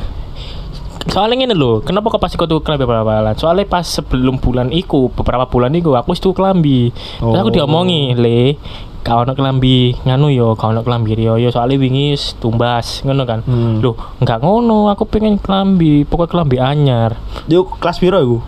Soalnya 1.03 1.43
ngene 1.43 1.55
lho, 1.55 1.81
kenapa 1.81 2.09
kok 2.09 2.21
pas 2.21 2.29
iku 2.29 2.45
tuh 2.45 2.61
kelambi 2.61 2.85
bal-balan? 2.85 3.33
Soalnya 3.35 3.65
pas 3.65 3.83
sebelum 3.83 4.37
bulan 4.37 4.69
iku, 4.69 5.09
beberapa 5.11 5.45
bulan 5.45 5.73
iku 5.73 5.93
aku 5.93 6.13
wis 6.13 6.21
tuh 6.21 6.31
kelambi. 6.31 6.93
Terus 7.19 7.37
aku 7.37 7.51
Oh. 7.51 7.55
diomongi, 7.55 8.13
"Le, 8.13 8.61
kau 9.01 9.25
ono 9.25 9.33
kelambi 9.33 9.97
nganu 10.05 10.29
yo, 10.33 10.53
kau 10.55 10.71
ono 10.71 10.85
kelambi 10.85 11.17
Rio 11.17 11.41
yo, 11.41 11.49
soalnya 11.49 11.81
wingi 11.81 12.13
wis 12.15 12.37
tumbas 12.37 13.03
ngono 13.03 13.23
kan." 13.25 13.41
Hmm. 13.45 13.81
Loh, 13.81 13.97
enggak 14.21 14.45
ngono, 14.45 14.93
aku 14.93 15.09
pengen 15.09 15.41
kelambi, 15.41 16.05
pokoknya 16.05 16.31
kelambi 16.31 16.57
anyar. 16.61 17.11
Yo 17.49 17.65
kelas 17.67 17.99
piro 17.99 18.19
iku? 18.21 18.39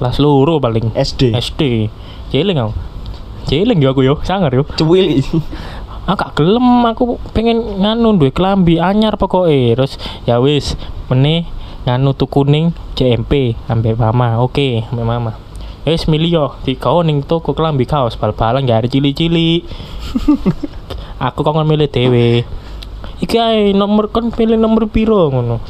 Kelas 0.00 0.16
loro 0.18 0.58
paling. 0.58 0.96
SD. 0.96 1.36
SD. 1.36 1.62
Jeling 2.32 2.58
aku. 2.58 2.72
Jeling 3.46 3.78
yo 3.78 3.92
aku 3.92 4.02
yo, 4.02 4.14
sangar 4.24 4.50
yo. 4.52 4.64
Cuwili. 4.78 5.20
aku 6.02 6.18
gak 6.22 6.32
gelem 6.34 6.66
aku 6.88 7.20
pengen 7.30 7.82
nganu 7.82 8.18
duwe 8.18 8.34
klambi 8.34 8.82
anyar 8.82 9.14
pokoknya 9.14 9.78
terus 9.78 9.94
ya 10.26 10.42
wis 10.42 10.74
meneh 11.06 11.46
nganu 11.86 12.14
tuh 12.14 12.30
kuning 12.30 12.74
CMP 12.94 13.58
ambek 13.66 13.98
mama 13.98 14.38
oke 14.38 14.86
ambek 14.90 15.06
mama 15.06 15.32
wis 15.82 16.06
milih 16.06 16.30
yo 16.30 16.46
di 16.62 16.78
kau 16.78 17.02
ning 17.02 17.26
toko 17.26 17.52
klambi 17.52 17.86
kaos 17.86 18.14
bal-balan 18.14 18.66
gak 18.66 18.86
ada 18.86 18.88
cili-cili. 18.88 19.66
Aku 21.26 21.46
kok 21.46 21.54
milih 21.62 21.86
dewe 21.86 22.42
iki 23.22 23.38
ae 23.38 23.70
nomor 23.70 24.10
kan 24.10 24.34
pilih 24.34 24.58
nomor 24.58 24.90
piro 24.90 25.30
ngono? 25.30 25.62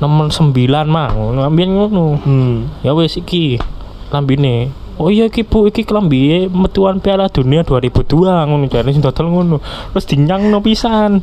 Nomor 0.00 0.32
9 0.32 0.52
mah 0.88 1.12
ngono 1.12 1.40
ambiyen 1.44 1.76
ngono. 1.76 2.16
Hmm. 2.24 2.56
ya 2.80 2.96
wis 2.96 3.20
iki 3.20 3.60
klambine. 4.08 4.72
Oh 4.96 5.12
iya 5.12 5.28
iki 5.28 5.44
bu 5.44 5.68
iki 5.68 5.84
klambi 5.84 6.48
metuan 6.48 7.04
piala 7.04 7.28
dunia 7.28 7.60
2002 7.68 8.48
ngono 8.48 8.64
jare 8.72 8.88
sing 8.96 9.04
dodol 9.04 9.28
ngono. 9.28 9.56
Terus 9.92 10.08
dinyangno 10.08 10.64
pisan 10.64 11.20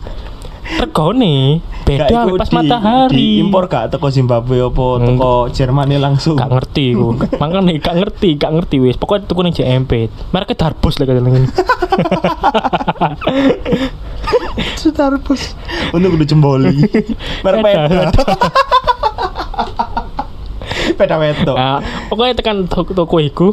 regone 0.64 1.60
beda 1.84 2.08
pas 2.34 2.48
di- 2.48 2.56
matahari 2.56 3.16
Diimpor 3.38 3.68
gak 3.68 3.92
teko 3.92 4.08
Zimbabwe 4.08 4.64
apa 4.64 4.86
Hmm. 4.96 5.06
teko 5.06 5.32
Jerman 5.50 5.92
langsung. 5.98 6.36
gak 6.36 6.50
ngerti 6.50 6.94
ku 6.94 7.14
makanya 7.42 7.76
gak 7.78 7.96
ngerti 7.98 8.30
gak 8.36 8.52
ngerti 8.54 8.76
wis 8.80 8.96
pokoknya 8.96 9.26
tuku 9.26 9.42
ning 9.42 9.54
JMP 9.54 9.92
mereka 10.32 10.56
darbus 10.56 10.96
lah 10.98 11.06
kadang 11.06 11.28
ini 11.30 11.48
Starbus. 14.76 15.56
Untuk 15.92 16.16
kudu 16.16 16.26
cemboli. 16.26 16.74
Merek 17.44 17.60
Peda. 17.62 18.12
peda. 20.94 21.16
Wetok. 21.18 21.56
Nah, 21.56 21.80
pokoknya 22.08 22.34
tekan 22.34 22.58
toko, 22.66 22.92
toko 22.94 23.18
iku 23.18 23.48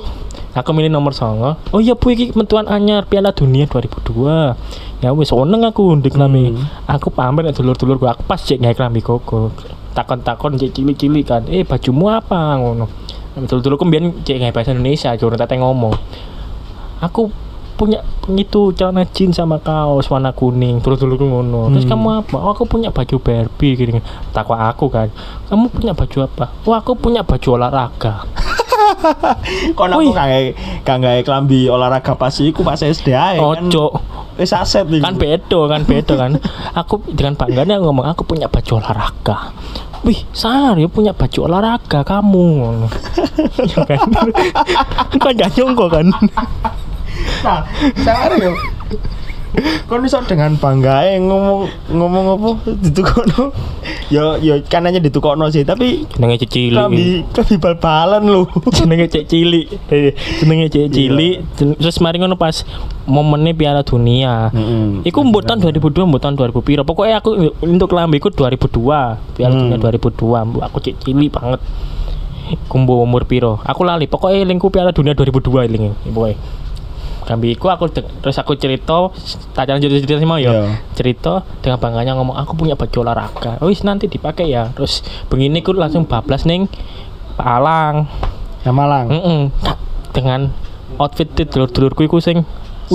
aku 0.50 0.70
milih 0.74 0.90
nomor 0.90 1.14
songo 1.14 1.54
oh 1.70 1.80
iya 1.80 1.94
bu 1.94 2.10
iki 2.10 2.34
metuan 2.34 2.66
anyar 2.66 3.06
piala 3.06 3.30
dunia 3.30 3.70
2002 3.70 5.00
ya 5.00 5.14
wis 5.14 5.30
seneng 5.30 5.62
aku 5.64 5.96
ndek 5.96 6.12
klambi. 6.12 6.52
Hmm. 6.52 6.66
aku 6.84 7.08
pamer 7.08 7.48
nek 7.48 7.56
dulur-dulur 7.56 7.96
aku 8.04 8.22
pas 8.26 8.36
cek 8.36 8.60
gawe 8.60 8.74
klambi 8.76 9.00
koko 9.00 9.54
takon-takon 9.90 10.54
cek 10.54 10.70
cilik-cilik 10.70 11.24
kan. 11.26 11.42
Eh 11.50 11.66
bajumu 11.66 12.14
apa? 12.14 12.54
Ngono. 12.60 12.86
Dulur-dulurku 13.34 13.82
mbiyen 13.88 14.22
cek 14.22 14.38
gawe 14.38 14.52
bahasa 14.54 14.70
Indonesia 14.70 15.10
jurun 15.18 15.34
tete 15.40 15.56
ngomong. 15.58 15.94
Aku 17.00 17.32
punya 17.80 18.04
itu 18.36 18.76
celana 18.76 19.08
jeans 19.08 19.40
sama 19.40 19.56
kaos 19.56 20.04
warna 20.12 20.36
kuning 20.36 20.84
terus 20.84 21.00
dulu 21.00 21.16
ngono. 21.16 21.72
Terus 21.72 21.88
Hmm. 21.88 21.92
kamu 21.96 22.08
apa? 22.22 22.36
Oh, 22.36 22.52
aku 22.52 22.68
punya 22.68 22.92
baju 22.92 23.16
Barbie 23.18 23.72
gini 23.72 24.04
takwa 24.36 24.68
aku 24.68 24.92
kan. 24.92 25.08
Kamu 25.48 25.72
punya 25.72 25.96
baju 25.96 26.28
apa? 26.28 26.52
Oh 26.68 26.76
aku 26.76 26.92
punya 26.92 27.24
baju 27.24 27.56
olahraga 27.56 28.28
Kon 29.78 29.90
aku 29.92 30.10
gak 30.12 30.28
gawe 30.84 31.20
klambi 31.24 31.66
olahraga 31.70 32.14
pas 32.14 32.34
iku 32.40 32.60
pas 32.62 32.80
SD 32.80 33.12
ae 33.12 33.38
kan. 33.40 33.68
ojo. 33.68 33.86
Wis 34.38 34.52
aset 34.56 34.88
iki. 34.88 35.04
kan 35.04 35.16
bedo 35.16 35.68
kan 35.68 35.82
bedo 35.84 36.14
kan. 36.16 36.36
Aku 36.76 37.04
dengan 37.12 37.36
bangganya 37.36 37.76
ngomong 37.80 38.08
aku 38.08 38.24
punya 38.24 38.48
baju 38.48 38.80
olahraga. 38.80 39.52
Wih 40.00 40.24
sar 40.32 40.80
ya 40.80 40.88
punya 40.88 41.12
baju 41.12 41.38
olahraga 41.48 42.00
kamu. 42.04 42.48
Ya 43.60 43.84
kan. 43.84 44.08
Kan 45.20 45.32
gak 45.36 45.52
nyongko 45.56 45.86
kan. 45.92 46.06
Nah, 47.44 47.60
sangar 48.00 48.32
yo. 48.40 48.52
Kon 49.84 50.06
iso 50.06 50.22
dengan 50.22 50.54
bangga 50.54 51.02
ngomong 51.18 51.60
ngomong 51.90 52.24
apa 52.38 52.50
ditukokno. 52.78 53.50
Ya 54.06 54.38
ya 54.38 54.62
kan 54.62 54.86
hanya 54.86 54.98
ditukokno 54.98 55.46
sih, 55.48 55.62
tapi 55.62 56.06
jenenge 56.08 56.38
cicili 56.38 56.74
kami 56.74 57.26
kami 57.30 57.54
bal-balan 57.56 58.22
lho. 58.22 58.46
jenenge 58.70 59.06
cek 59.06 59.26
cilik 59.26 59.66
Eh, 59.88 60.14
jenenge 60.38 60.66
cek 60.68 60.86
cilik 60.88 61.36
Jen- 61.54 61.74
terus 61.74 61.98
mari 61.98 62.18
ngono 62.18 62.34
pas 62.34 62.62
momennya 63.04 63.50
Piala 63.52 63.82
Dunia 63.82 64.50
Mm-mm. 64.50 65.02
Iku 65.02 65.18
mbok 65.20 65.42
tahun 65.44 65.58
2002, 65.64 66.06
mbok 66.06 66.20
tahun 66.20 66.34
2000 66.36 66.62
piro. 66.62 66.82
Pokoknya 66.82 67.18
aku 67.18 67.30
untuk 67.60 67.90
kelambi 67.90 68.18
iku 68.18 68.30
2002. 68.30 69.18
Piala 69.34 69.52
Hmm. 69.52 69.62
Dunia 69.66 69.78
2002. 69.80 70.46
Mbok 70.46 70.62
aku 70.62 70.76
cek 70.80 70.94
cilik 71.00 71.30
banget. 71.30 71.58
Iku 72.50 72.74
mbok 72.76 72.98
umur 73.00 73.22
piro? 73.26 73.58
Aku 73.62 73.82
lali. 73.82 74.06
Pokoknya 74.06 74.42
elingku 74.42 74.70
Piala 74.70 74.90
Dunia 74.90 75.14
2002 75.14 75.66
elinge. 75.66 75.90
Pokoknya. 76.04 76.38
Kambi 77.30 77.54
iku 77.54 77.70
aku 77.70 77.94
terus 77.94 78.34
aku 78.42 78.58
cerita, 78.58 79.06
tak 79.54 79.70
jalan 79.70 79.78
cerita 79.78 80.18
sih 80.18 80.26
mau 80.26 80.34
ya. 80.34 80.66
Cerita 80.98 81.46
dengan 81.62 81.78
bangganya 81.78 82.18
ngomong 82.18 82.34
aku 82.34 82.58
punya 82.58 82.74
baju 82.74 83.06
olahraga. 83.06 83.62
Oh, 83.62 83.70
wis 83.70 83.86
nanti 83.86 84.10
dipakai 84.10 84.50
ya. 84.50 84.74
Terus 84.74 85.06
begini 85.30 85.62
ku 85.62 85.70
langsung 85.70 86.10
bablas 86.10 86.42
ning 86.42 86.66
Palang. 87.38 88.10
Ya 88.66 88.74
Malang. 88.74 89.14
Heeh. 89.14 89.40
Dengan 90.10 90.50
outfit 90.98 91.30
dulur-dulurku 91.30 92.02
iku 92.02 92.18
sing 92.18 92.42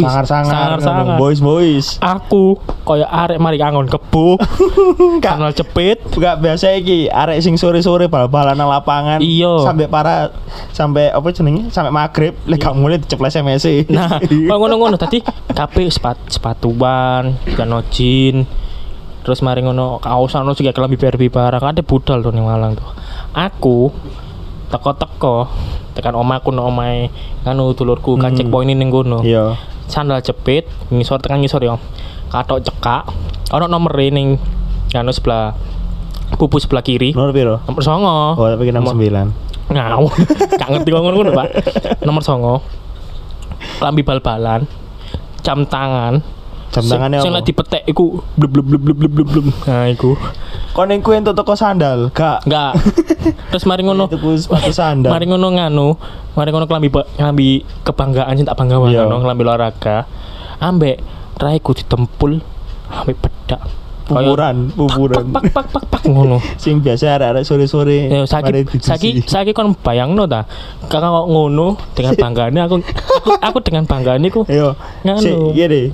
Sangar-sangar 0.02 0.76
sangar-sangar. 0.76 1.16
boys 1.16 1.40
boys. 1.40 1.88
aku 1.98 2.58
koyo 2.82 3.04
arek 3.04 3.38
mari 3.38 3.56
kangon 3.56 3.86
kebo 3.86 4.36
kanal 5.24 5.52
cepit 5.52 6.04
Enggak 6.10 6.36
biasa 6.38 6.76
iki 6.76 7.08
arek 7.08 7.40
sing 7.40 7.56
sore-sore 7.56 8.06
bal-balan 8.06 8.54
nang 8.54 8.68
lapangan 8.68 9.20
Iya. 9.20 9.64
sampai 9.64 9.86
para 9.86 10.36
sampai 10.72 11.08
apa 11.08 11.28
jenenge 11.30 11.70
sampai 11.70 11.90
maghrib 11.90 12.36
lek 12.44 12.60
gak 12.60 12.74
mulai 12.74 12.98
diceples 12.98 13.36
MSC. 13.36 13.88
nah 13.88 14.20
kok 14.50 14.58
ngono-ngono 14.58 14.96
tadi 14.96 15.24
kabeh 15.48 15.88
sepat 15.88 16.18
sepatuan 16.28 17.38
kano 17.52 17.80
jin 17.88 18.44
terus 19.22 19.40
mari 19.40 19.60
ngono 19.60 19.98
kaosan 19.98 20.46
juga 20.52 20.70
kelambi 20.70 20.96
berbi 20.96 21.28
barang 21.28 21.64
ada 21.64 21.82
budal 21.82 22.20
tuh 22.20 22.30
ning 22.30 22.44
Malang 22.44 22.74
tuh 22.74 22.86
aku 23.32 23.90
teko-teko 24.68 25.50
tekan 25.92 26.14
omaku 26.14 26.50
no 26.50 26.66
omae 26.66 27.08
nganu 27.42 27.72
dulurku 27.72 28.18
kan 28.18 28.30
Hmm. 28.30 28.38
cek 28.38 28.48
poin 28.48 28.68
ning 28.68 28.90
kono 28.90 29.22
Iya. 29.22 29.56
Sandal 29.86 30.20
jepit 30.20 30.64
ngisor 30.90 31.18
tekan 31.18 31.40
ngisor 31.40 31.62
ya 31.62 31.76
katok 32.28 32.62
cekak 32.62 33.06
ono 33.50 33.66
nomor 33.66 33.94
ning 33.96 34.38
nganu 34.90 35.12
sebelah 35.12 35.54
pupu 36.36 36.58
sebelah 36.58 36.82
kiri 36.82 37.14
Nomor 37.14 37.32
piro? 37.32 37.56
nomor 37.64 37.82
songo 37.82 38.18
Oh, 38.36 38.48
tapi 38.48 38.70
Nomor- 38.70 38.98
9. 38.98 39.46
Ngau, 39.66 40.04
gak 40.62 40.70
ngerti 40.70 40.90
kok 40.90 41.02
ngono 41.02 41.32
Pak. 41.32 41.48
Nomor 42.02 42.22
songo. 42.22 42.56
Lambi 43.82 44.02
bal-balan. 44.02 44.62
Jam 45.42 45.66
tangan. 45.66 46.22
Jam 46.76 46.84
Sing 46.84 47.00
apa? 47.00 47.40
lagi 47.40 47.48
dipetek 47.56 47.88
iku 47.88 48.20
blub 48.36 48.52
blub 48.52 48.68
blub 48.68 48.84
blub 48.84 49.12
blub 49.16 49.28
blub. 49.32 49.46
Nah, 49.64 49.88
iku. 49.88 50.20
Kon 50.76 50.92
kuwi 51.00 51.24
entuk 51.24 51.32
toko 51.32 51.56
sandal, 51.56 52.12
gak? 52.12 52.44
Enggak. 52.44 52.76
Terus 53.56 53.64
mari 53.64 53.88
ngono. 53.88 54.12
Tuku 54.12 54.36
sepatu 54.36 54.76
sandal. 54.76 55.08
Mari 55.08 55.32
ngono 55.32 55.56
nganu, 55.56 55.88
mari 56.36 56.52
ngono 56.52 56.68
kelambi 56.68 56.92
ba- 56.92 57.08
kelambi 57.16 57.64
kebanggaan 57.88 58.36
sing 58.36 58.44
tak 58.44 58.60
bangga 58.60 58.84
Iya. 58.92 59.08
ngono 59.08 59.24
kelambi 59.24 59.44
olahraga. 59.48 60.04
Ambek 60.60 61.00
raiku 61.40 61.72
ditempul 61.72 62.44
ambek 62.92 63.24
bedak. 63.24 63.64
Kayak 64.06 64.22
Pupuran, 64.22 64.56
pupuran. 64.70 65.26
Pak 65.34 65.44
pak 65.50 65.66
pak 65.74 65.84
pak 65.90 66.04
ngono. 66.06 66.38
Sing 66.62 66.78
biasa 66.78 67.18
arek-arek 67.18 67.42
sore-sore. 67.42 68.06
Ya 68.06 68.22
dicuci. 68.22 68.78
sakit 68.86 69.14
sakit 69.26 69.54
kon 69.58 69.74
bayangno 69.74 70.30
ta. 70.30 70.46
Kakak 70.86 71.10
kok 71.10 71.26
ngono 71.26 71.74
dengan 71.98 72.14
banggane 72.22 72.60
aku 72.62 72.76
aku 72.84 73.30
aku 73.42 73.58
dengan 73.66 73.90
banggane 73.90 74.28
ku 74.30 74.46
Yo, 74.46 74.78
Nganu. 75.02 75.24
si, 75.24 75.32
iya. 75.58 75.90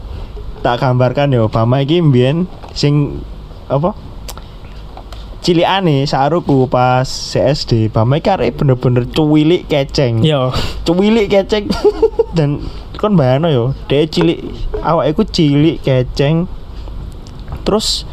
Tak 0.61 0.77
gambarkan 0.77 1.33
yo, 1.33 1.49
Bama 1.49 1.81
iki 1.81 2.05
mbiyen 2.05 2.45
sing 2.77 3.17
apa? 3.65 3.97
Cilikane 5.41 6.05
saruku 6.05 6.69
pas 6.69 7.09
CSD, 7.09 7.89
Bama 7.89 8.21
iki 8.21 8.29
arek 8.29 8.61
bener-bener 8.61 9.09
cuwilik 9.09 9.65
keceng. 9.65 10.21
yo 10.21 10.53
Cuwilik 10.85 11.33
keceng 11.33 11.65
dan 12.37 12.61
kon 13.01 13.17
bayangno 13.17 13.49
yo, 13.49 13.65
dia 13.89 14.05
cilik 14.05 14.37
awake 14.85 15.17
iku 15.17 15.23
cilik 15.25 15.81
keceng. 15.81 16.45
Terus 17.65 18.05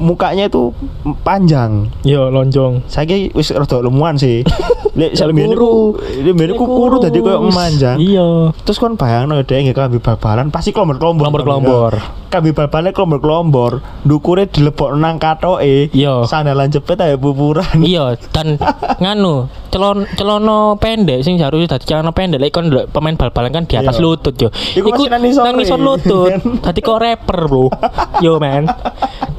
mukanya 0.00 0.48
itu 0.48 0.72
panjang. 1.20 1.92
yo 2.02 2.26
lonjong. 2.28 2.88
Saiki 2.88 3.30
wis 3.30 3.52
rada 3.52 3.78
lemuan 3.78 4.16
sih. 4.16 4.42
Lek 4.98 5.14
Ya, 5.14 5.22
sak 5.22 5.30
mbiyen 5.30 5.54
iku, 5.54 5.94
kurus. 5.94 6.18
lek 6.18 6.32
mbiyen 6.34 6.50
iku 6.50 6.64
kuru 6.66 6.96
dadi 6.98 7.18
koyo 7.20 7.38
memanjang. 7.40 7.96
Iya. 8.00 8.50
Terus 8.64 8.76
kon 8.76 8.98
bayangno 8.98 9.38
dhek 9.38 9.62
nggih 9.62 9.70
kelambi 9.70 10.02
bal-balan 10.02 10.50
pasti 10.50 10.74
klombor-klombor. 10.74 11.30
Kelompor-kelompor. 11.30 11.92
Kambi 12.26 12.50
bal-balan 12.50 12.90
klombor-klombor, 12.90 13.72
ndukure 14.02 14.46
dilebok 14.46 14.90
nang 14.94 15.18
katoke. 15.18 15.94
Iya. 15.94 16.26
Sandalan 16.26 16.66
jepit 16.68 16.98
ae 16.98 17.14
pupuran. 17.14 17.78
Iya 17.78 18.18
dan 18.34 18.58
nganu 19.02 19.46
celon 19.70 20.10
celono 20.18 20.74
pendek 20.74 21.22
sing 21.22 21.38
harusnya 21.38 21.70
dadi 21.70 21.86
celana 21.86 22.10
pendek 22.10 22.42
lek 22.42 22.50
kon 22.50 22.66
pemain 22.90 23.14
bal-balan 23.14 23.54
kan 23.54 23.64
di 23.64 23.78
atas 23.78 23.94
Iya. 23.94 24.02
lutut 24.02 24.34
yo. 24.34 24.50
Iku 24.74 24.90
masih 24.90 25.06
nang 25.38 25.54
ngisor, 25.54 25.78
lutut. 25.78 26.32
Dadi 26.66 26.80
kok 26.80 26.98
rapper, 26.98 27.46
Bro. 27.46 27.70
Yo 28.18 28.42
man. 28.42 28.66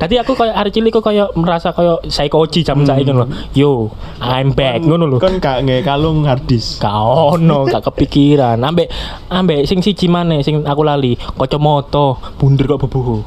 Tadi 0.02 0.18
aku 0.18 0.34
kayak 0.34 0.58
hari 0.58 0.74
cilik 0.74 0.98
kok 0.98 1.06
kayak 1.06 1.30
merasa 1.38 1.70
kayak 1.78 2.10
psychoji 2.10 2.66
jam 2.66 2.82
saiki 2.82 3.06
ngono 3.06 3.22
lho. 3.22 3.28
Yo, 3.54 3.94
I'm 4.18 4.50
back 4.58 4.82
ngono 4.82 5.06
lho. 5.06 5.22
Kon 5.22 5.38
gak 5.38 5.62
nggih 5.62 5.86
kalung 5.86 6.26
harddisk. 6.26 6.82
Gak 6.82 6.90
ono, 6.98 7.70
gak 7.70 7.86
kepikiran. 7.86 8.58
Ambek 8.66 8.90
ambek 9.30 9.70
sing 9.70 9.86
siji 9.86 10.10
maneh 10.10 10.42
sing 10.42 10.66
aku 10.66 10.82
lali, 10.82 11.14
kacamata 11.38 12.18
bunder 12.42 12.66
kok 12.66 12.82
bebuhu. 12.90 13.22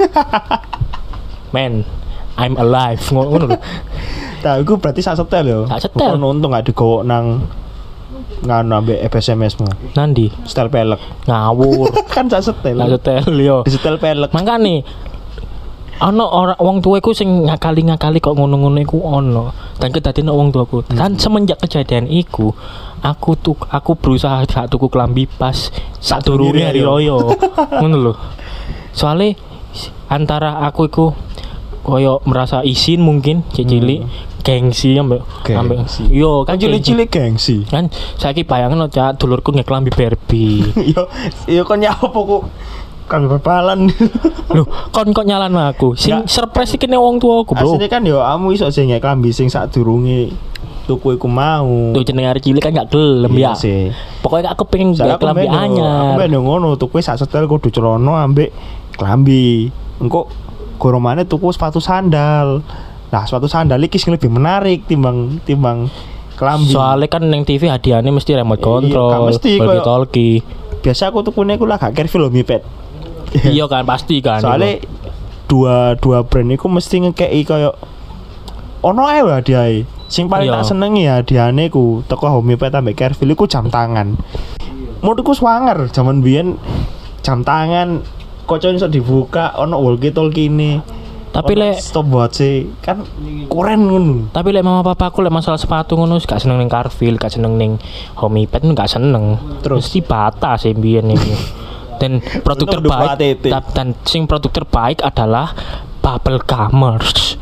Man, 1.54 1.84
I'm 2.40 2.56
alive. 2.56 3.04
Ngono 3.12 3.52
lho. 3.52 3.60
Nah, 4.36 4.62
iku 4.62 4.78
berarti 4.78 5.02
sak 5.02 5.18
setel 5.18 5.50
yo. 5.50 5.60
Sak 5.66 5.90
setel. 5.90 6.22
Untung 6.22 6.54
gak 6.54 6.70
digowok 6.70 7.02
nang 7.02 7.50
nganu 8.46 8.78
ambek 8.78 9.02
FSMS 9.10 9.58
mu. 9.58 9.66
Nandi 9.98 10.30
Setel 10.46 10.70
pelek. 10.70 11.02
ngawur. 11.26 11.90
kan 12.14 12.30
sak 12.30 12.46
setel. 12.46 12.78
Lah 12.78 12.86
setel 12.86 13.26
yo. 13.42 13.66
Di 13.66 13.74
setel 13.74 13.98
pelek. 13.98 14.30
Makane 14.30 14.86
ono 15.96 16.24
orang 16.26 16.58
wong 16.58 16.76
tuaku 16.80 17.10
sing 17.10 17.48
ngakali-ngakali 17.48 18.20
kok 18.20 18.36
ngono-ngono 18.36 18.78
iku 18.78 19.00
ono. 19.00 19.52
Dan 19.76 19.92
kedadian 19.92 20.28
wong 20.28 20.52
tuaku. 20.52 20.84
Dan 20.88 21.16
semenjak 21.16 21.56
kejadian 21.58 22.06
iku 22.06 22.52
aku 23.00 23.36
tuh 23.36 23.56
aku 23.68 23.96
berusaha 23.96 24.44
gak 24.44 24.68
tuku 24.68 24.88
kelambi 24.88 25.24
pas 25.24 25.70
sak 25.98 26.24
durunge 26.24 26.60
hari 26.60 26.80
raya. 26.80 27.16
Ngono 27.80 27.96
lho. 27.96 28.12
Soalnya 28.92 29.36
antara 30.08 30.60
aku 30.64 30.88
iku 30.88 31.06
koyo 31.80 32.18
merasa 32.26 32.60
isin 32.60 32.98
mungkin 33.00 33.46
cilik 33.54 34.02
gengsi 34.42 34.94
ambek 34.94 35.22
ambek 35.50 35.86
Gengsi. 35.86 36.06
yo 36.08 36.46
Kan 36.46 36.54
kan 36.54 36.54
gengsi. 36.54 36.62
cilik-cilik 36.62 37.08
gengsi. 37.10 37.56
kan 37.66 37.90
saiki 38.14 38.42
bayangno 38.42 38.86
cak 38.86 39.18
dulurku 39.18 39.50
nggak 39.50 39.66
kelambi 39.66 39.90
Barbie. 39.90 40.62
Yo, 40.94 41.10
yo 41.46 41.62
kon 41.62 41.82
nyapo 41.82 42.06
kok 42.14 42.42
kambi 43.06 43.26
bal-balan. 43.28 43.90
Loh, 44.54 44.62
kon 44.90 45.10
kok 45.10 45.22
nyalan 45.22 45.50
aku? 45.52 45.94
Sing 45.94 46.12
Nggak. 46.12 46.28
surprise 46.28 46.72
iki 46.72 46.86
nek 46.86 46.98
wong 46.98 47.16
tuaku, 47.16 47.52
Bro. 47.52 47.74
Aslinya 47.74 47.88
kan 47.88 48.02
yo 48.02 48.18
amu 48.18 48.50
iso 48.50 48.66
sing 48.68 48.88
nggak 48.88 49.02
kambi 49.02 49.30
sing 49.30 49.46
sak 49.46 49.70
durunge 49.70 50.30
tuku 50.84 51.14
iku 51.14 51.26
mau. 51.26 51.90
Tuh 51.90 52.02
jeneng 52.02 52.26
arek 52.26 52.40
cilik 52.40 52.60
kan 52.60 52.70
gak 52.72 52.88
gelem 52.88 53.30
Iya 53.32 53.50
ya. 53.50 53.52
sih. 53.54 53.90
Pokoknya 54.20 54.50
aku 54.50 54.62
pengen 54.64 54.92
gak 54.92 55.18
aku 55.18 55.24
yo- 55.24 55.34
Aku 55.34 55.48
anyar. 55.48 56.14
ben 56.14 56.30
yo 56.30 56.40
ngono 56.40 56.74
tuku 56.74 56.98
sak 57.00 57.16
setel 57.16 57.44
kudu 57.44 57.68
celana 57.68 58.22
ambek 58.22 58.54
klambi. 58.94 59.66
Engko 59.98 60.30
goromane 60.76 61.22
tuku 61.22 61.50
sepatu 61.50 61.78
sandal. 61.78 62.62
Nah, 63.06 63.22
sepatu 63.22 63.46
sandal 63.46 63.78
iki 63.80 63.96
sing 63.96 64.10
lebih 64.10 64.28
menarik 64.28 64.84
timbang 64.84 65.42
timbang 65.42 65.90
klambi. 66.34 66.70
Soalnya 66.70 67.08
kan 67.08 67.22
neng 67.24 67.42
TV 67.42 67.66
hadiahnya 67.66 68.08
mesti 68.08 68.34
remote 68.34 68.58
Iya, 68.58 68.62
control, 68.62 69.10
mesti, 69.26 69.50
walkie 69.52 69.58
koyo- 69.58 69.82
talkie. 69.82 70.34
biasa 70.78 71.10
aku 71.10 71.18
tukune 71.24 71.50
aku 71.52 71.64
lah 71.64 71.76
gak 71.76 71.94
careful 71.94 72.20
lho 72.20 72.30
mipet. 72.30 72.62
iya 73.54 73.64
kan 73.68 73.84
pasti 73.86 74.20
kan. 74.24 74.40
Soalnya 74.40 74.80
dua 75.46 75.94
dua 75.98 76.26
brand 76.26 76.50
iku 76.50 76.66
mesti 76.66 77.06
ngekei 77.06 77.42
koyo 77.46 77.74
ono 78.82 79.06
ae 79.06 79.22
hadiahe. 79.22 79.86
Sing 80.06 80.30
paling 80.30 80.46
Iya. 80.46 80.62
tak 80.62 80.70
senengi 80.70 81.02
ya 81.02 81.18
hadiahane 81.18 81.66
ku 81.66 82.06
teko 82.06 82.30
Homepet 82.38 82.70
ambek 82.70 82.94
Careful 82.94 83.34
iku 83.34 83.50
jam 83.50 83.66
tangan. 83.66 84.14
Menurutku 85.02 85.34
swanger 85.34 85.90
zaman 85.90 86.22
biyen 86.22 86.54
jam 87.26 87.42
tangan 87.42 88.06
kocok 88.46 88.78
iso 88.78 88.86
dibuka 88.86 89.50
ono 89.58 89.82
walkie 89.82 90.14
talkie 90.14 90.46
ini. 90.46 90.78
Tapi 91.34 91.52
lek 91.52 91.76
stopwatch 91.76 92.40
e, 92.40 92.64
kan 92.80 93.04
keren 93.52 93.80
ngono. 93.92 94.32
tapi 94.32 94.56
lek 94.56 94.64
mama 94.64 94.80
papaku 94.80 95.20
lek 95.20 95.34
masalah 95.34 95.60
sepatu 95.60 95.92
ngono 95.92 96.16
gak 96.16 96.40
seneng 96.40 96.56
ning 96.56 96.72
Carville, 96.72 97.20
gak 97.20 97.28
seneng 97.28 97.60
ning 97.60 97.76
Homipet 98.16 98.64
gak 98.72 98.88
seneng. 98.88 99.36
Terus? 99.60 99.84
mesti 99.84 100.00
bata 100.00 100.56
sih 100.56 100.72
mbiyen 100.72 101.12
iki. 101.12 101.34
Dan 101.96 102.20
produk 102.44 102.66
Untung 102.66 102.84
terbaik 102.88 103.40
dan 103.72 103.96
sing 104.04 104.28
produk 104.28 104.52
terbaik 104.52 105.00
adalah 105.00 105.52
Bubble 106.04 106.40
Commerce. 106.44 107.40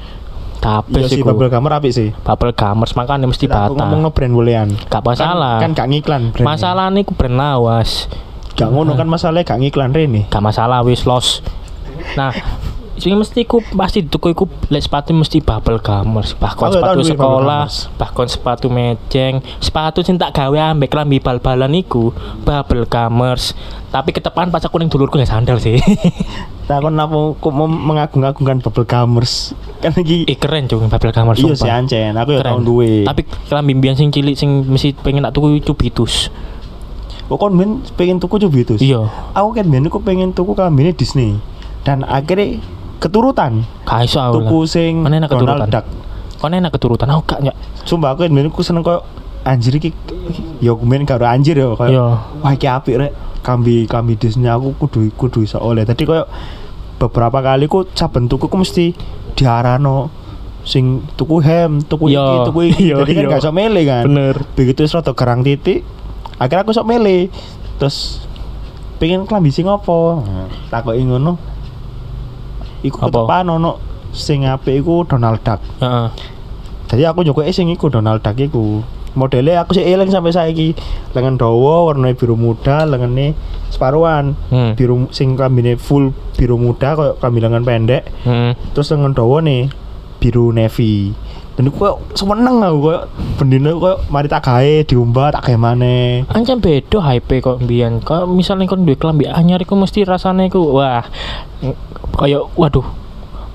Tapi 0.64 0.96
Iya 0.96 1.12
sih 1.12 1.20
bubble 1.20 1.52
kamar 1.52 1.76
apik 1.76 1.92
sih. 1.92 2.16
Bubble 2.24 2.56
Commerce 2.56 2.96
makanya 2.96 3.28
mesti 3.28 3.44
aku 3.44 3.76
bata. 3.76 3.84
ngomong 3.84 4.00
no 4.00 4.10
brand 4.16 4.32
bolehan. 4.32 4.72
Gak 4.88 5.04
masalah. 5.04 5.60
Kan, 5.60 5.76
kan 5.76 5.84
gak 5.84 5.88
ngiklan 5.92 6.22
brand. 6.32 6.46
Masalah 6.48 6.88
nih 6.88 7.04
brand 7.04 7.36
lawas. 7.36 8.08
gak 8.54 8.70
ngono 8.70 8.94
kan 8.94 9.08
masalahnya 9.10 9.44
gak 9.46 9.60
ngiklan 9.60 9.90
rene 9.90 10.30
gak 10.30 10.42
masalah 10.42 10.86
wis 10.86 11.02
los 11.04 11.42
nah 12.14 12.30
sing 12.94 13.18
mesti 13.18 13.42
ku 13.42 13.58
pasti 13.74 14.06
tuku 14.06 14.30
iku 14.30 14.46
lek 14.70 14.86
sepatu 14.86 15.10
mesti 15.10 15.42
bubble 15.42 15.82
gamers 15.82 16.38
bahkan 16.38 16.70
Oh, 16.70 16.74
sepatu 16.78 17.02
sekolah 17.02 17.66
bahkan 17.98 18.26
sepatu 18.30 18.66
mejeng 18.70 19.42
sepatu 19.58 20.06
sing 20.06 20.14
tak 20.14 20.30
gawe 20.38 20.70
ambek 20.70 20.94
lambi 20.94 21.18
bal-balan 21.18 21.74
iku 21.74 22.14
bubble 22.46 22.86
gamers 22.86 23.50
tapi 23.90 24.10
ketepan 24.10 24.50
pas 24.50 24.62
aku 24.62 24.78
ning 24.82 24.90
dulurku 24.90 25.14
nggak 25.14 25.30
sandal 25.30 25.62
sih. 25.62 25.78
Takon 26.70 26.98
apa 26.98 27.38
kok 27.38 27.52
mau 27.54 27.70
mengagung-agungkan 27.70 28.58
bubble 28.58 28.82
gummers 28.82 29.54
kan 29.78 29.94
iki 29.94 30.26
eh 30.26 30.34
keren 30.34 30.66
cuy 30.66 30.82
bubble 30.90 31.14
gamers 31.14 31.38
iya 31.38 31.54
sih 31.54 31.70
ancen. 31.70 32.14
Aku 32.18 32.34
ya 32.34 32.42
tahun 32.42 32.66
duwe. 32.66 33.06
Tapi 33.06 33.22
kelambi 33.46 33.78
mbiyen 33.78 33.94
sing 33.94 34.10
cilik 34.10 34.34
sing 34.34 34.66
mesti 34.66 34.98
pengen 34.98 35.22
tak 35.22 35.38
tuku 35.38 35.62
cubitus. 35.62 36.30
Kok 37.30 37.38
kon 37.38 37.54
ben 37.54 37.70
pengen 37.94 38.18
tuku 38.18 38.42
cubitus? 38.42 38.82
Iya. 38.82 39.06
Aku 39.30 39.54
kan 39.54 39.66
ben 39.70 39.86
aku 39.86 40.02
pengen 40.02 40.34
tuku 40.34 40.58
kambine 40.58 40.90
Disney. 40.90 41.38
Dan 41.86 42.02
akhirnya 42.02 42.58
keturutan. 43.00 43.64
Gak 43.84 44.00
iso 44.06 44.18
aku 44.20 44.44
tuku 44.44 44.58
sing 44.68 45.04
enak 45.04 45.30
keturutan? 45.30 45.66
Donald 45.66 45.70
Duck. 45.72 45.86
Kok 46.40 46.48
enak 46.50 46.72
keturutan? 46.74 47.08
Aku 47.14 47.22
gak 47.24 47.40
nyak 47.42 47.56
sumpah 47.84 48.16
aku 48.16 48.26
ben 48.28 48.48
aku 48.48 48.62
seneng 48.64 48.82
koyo 48.84 49.04
anjir 49.44 49.76
iki. 49.76 49.90
Ya 50.60 50.72
kemen 50.72 51.04
karo 51.04 51.24
anjir 51.28 51.56
ya 51.58 51.72
koyo 51.74 52.18
wah 52.42 52.52
iki 52.52 52.66
apik 52.68 52.96
rek. 52.98 53.12
Kambi 53.44 53.84
kambi 53.84 54.16
Disney 54.16 54.48
aku 54.48 54.72
kudu 54.80 55.12
kudu 55.14 55.44
iso 55.44 55.60
oleh. 55.60 55.84
Tadi 55.84 56.08
koyo 56.08 56.24
beberapa 56.96 57.44
kali 57.44 57.68
ku 57.68 57.84
saben 57.92 58.30
tuku 58.30 58.48
ku 58.48 58.56
mesti 58.56 58.94
diarano 59.36 60.08
sing 60.64 61.04
tuku 61.12 61.44
hem 61.44 61.84
tuku 61.84 62.16
iki 62.16 62.16
Iya, 62.16 62.46
tuku 62.48 62.60
iki. 62.72 62.82
Iya, 62.88 62.94
jadi 63.04 63.12
kan 63.12 63.22
iya. 63.22 63.32
gak 63.36 63.42
iso 63.44 63.52
mele 63.52 63.82
kan. 63.84 64.04
Bener. 64.08 64.36
Begitu 64.56 64.88
wis 64.88 64.94
rada 64.96 65.12
gerang 65.12 65.44
titik 65.44 65.84
akhirnya 66.40 66.64
aku 66.64 66.72
sok 66.72 66.88
mele. 66.88 67.28
Terus 67.76 68.24
pengen 68.96 69.28
klambi 69.28 69.52
sing 69.52 69.68
apa? 69.68 70.24
Nah, 70.24 70.48
takoki 70.72 71.04
ngono 71.04 71.53
iku 72.84 73.00
Apa? 73.00 73.08
ketepan 73.10 73.48
ono 73.50 73.72
sing 74.12 74.44
apik 74.44 74.78
iku 74.78 75.02
Donald 75.02 75.40
Duck 75.40 75.58
Heeh. 75.80 76.08
jadi 76.86 77.10
aku 77.10 77.24
juga 77.24 77.48
sing 77.48 77.66
iku 77.68 77.88
Donald 77.88 78.20
Duck 78.20 78.36
iku 78.36 78.84
modelnya 79.14 79.62
aku 79.62 79.72
sih 79.72 79.82
eling 79.82 80.10
sampai 80.10 80.30
saiki 80.30 80.74
lengan 81.12 81.34
dawa 81.34 81.86
warnanya 81.86 82.12
biru 82.12 82.34
muda 82.34 82.82
lengannya 82.82 83.34
separuhan 83.70 84.34
Hmm. 84.48 84.74
biru 84.74 85.06
sing 85.10 85.34
klambine 85.34 85.74
full 85.76 86.10
biru 86.34 86.54
muda 86.54 86.94
kayak 86.94 87.14
klambi 87.18 87.38
lengan 87.38 87.62
pendek 87.62 88.02
Hmm. 88.22 88.54
terus 88.70 88.90
lengan 88.90 89.14
dawa 89.14 89.38
nih 89.38 89.70
biru 90.24 90.48
navy 90.48 91.12
dan 91.54 91.68
aku 91.68 91.76
kayak 91.84 91.96
seneng 92.16 92.56
aku 92.58 92.78
kayak 92.88 93.04
bendina 93.36 93.70
kayak 93.76 93.98
mari 94.08 94.26
tak 94.26 94.42
gawe 94.42 94.74
diumbah 94.82 95.28
tak 95.30 95.44
gawe 95.44 95.56
maneh 95.60 96.24
Ancam 96.32 96.58
beda 96.58 96.98
hype 96.98 97.38
kok 97.38 97.60
mbiyen. 97.60 98.00
Kok 98.00 98.26
misalnya 98.26 98.66
kon 98.66 98.82
duwe 98.82 98.96
klambi 98.96 99.28
anyar 99.28 99.60
iku 99.60 99.76
mesti 99.76 100.02
rasane 100.02 100.48
iku 100.48 100.80
wah 100.80 101.04
kaya 102.16 102.42
waduh 102.56 102.82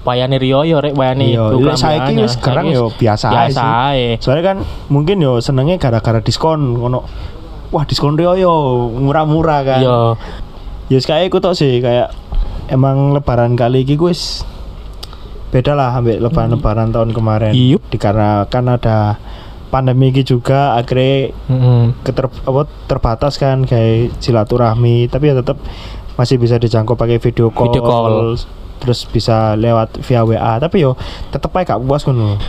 wayane 0.07 0.39
Rio 0.39 0.63
yo 0.63 0.79
rek 0.79 0.95
wayane 0.95 1.35
Iya, 1.35 1.43
iku 1.51 1.59
lek 1.59 1.75
klambi 1.75 1.81
saiki 1.81 2.11
wis 2.23 2.33
sekarang 2.39 2.65
yo 2.71 2.87
wis 2.87 2.95
biasa 2.95 3.25
ae 3.27 3.35
biasa 3.51 3.61
ae. 3.91 4.05
soalnya 4.23 4.43
kan 4.45 4.57
mungkin 4.87 5.19
yo 5.19 5.43
senengnya 5.43 5.75
gara-gara 5.75 6.23
diskon 6.23 6.79
ngono 6.79 7.03
wah 7.69 7.83
diskon 7.83 8.15
Rio 8.15 8.33
yo 8.33 8.53
murah-murah 8.95 9.59
kan 9.61 9.81
Iya. 9.83 9.97
ya 10.87 10.99
kayak 11.03 11.29
aku 11.29 11.43
tau 11.43 11.51
sih 11.51 11.83
kayak 11.83 12.15
emang 12.71 13.11
lebaran 13.11 13.53
kali 13.53 13.83
ini 13.83 13.99
gue 13.99 14.09
wis 14.09 14.47
beda 15.49 15.73
lah 15.73 15.97
ambil 15.97 16.21
lebaran-lebaran 16.29 16.93
tahun 16.93 17.09
kemarin. 17.13 17.51
Iyup. 17.53 17.81
dikarenakan 17.89 18.65
ada 18.77 19.17
pandemi 19.69 20.09
ini 20.09 20.25
juga 20.25 20.73
akhirnya 20.77 21.33
Heeh. 21.33 21.83
keter, 22.01 22.25
apa, 22.25 22.65
terbatas 22.89 23.37
kan 23.37 23.65
kayak 23.65 24.13
silaturahmi. 24.21 25.09
Tapi 25.09 25.33
ya 25.33 25.35
tetap 25.37 25.57
masih 26.17 26.35
bisa 26.37 26.59
dijangkau 26.59 26.99
pakai 26.99 27.17
video 27.21 27.49
call, 27.49 27.71
Video 27.71 27.81
call. 27.85 28.35
terus 28.79 29.03
bisa 29.11 29.59
lewat 29.59 29.99
via 30.07 30.23
WA 30.23 30.55
tapi 30.55 30.79
yo 30.79 30.95
tetep 31.35 31.51
aja 31.51 31.75
gak 31.75 31.83
puas 31.83 31.99
kan 31.99 32.15
ya 32.15 32.39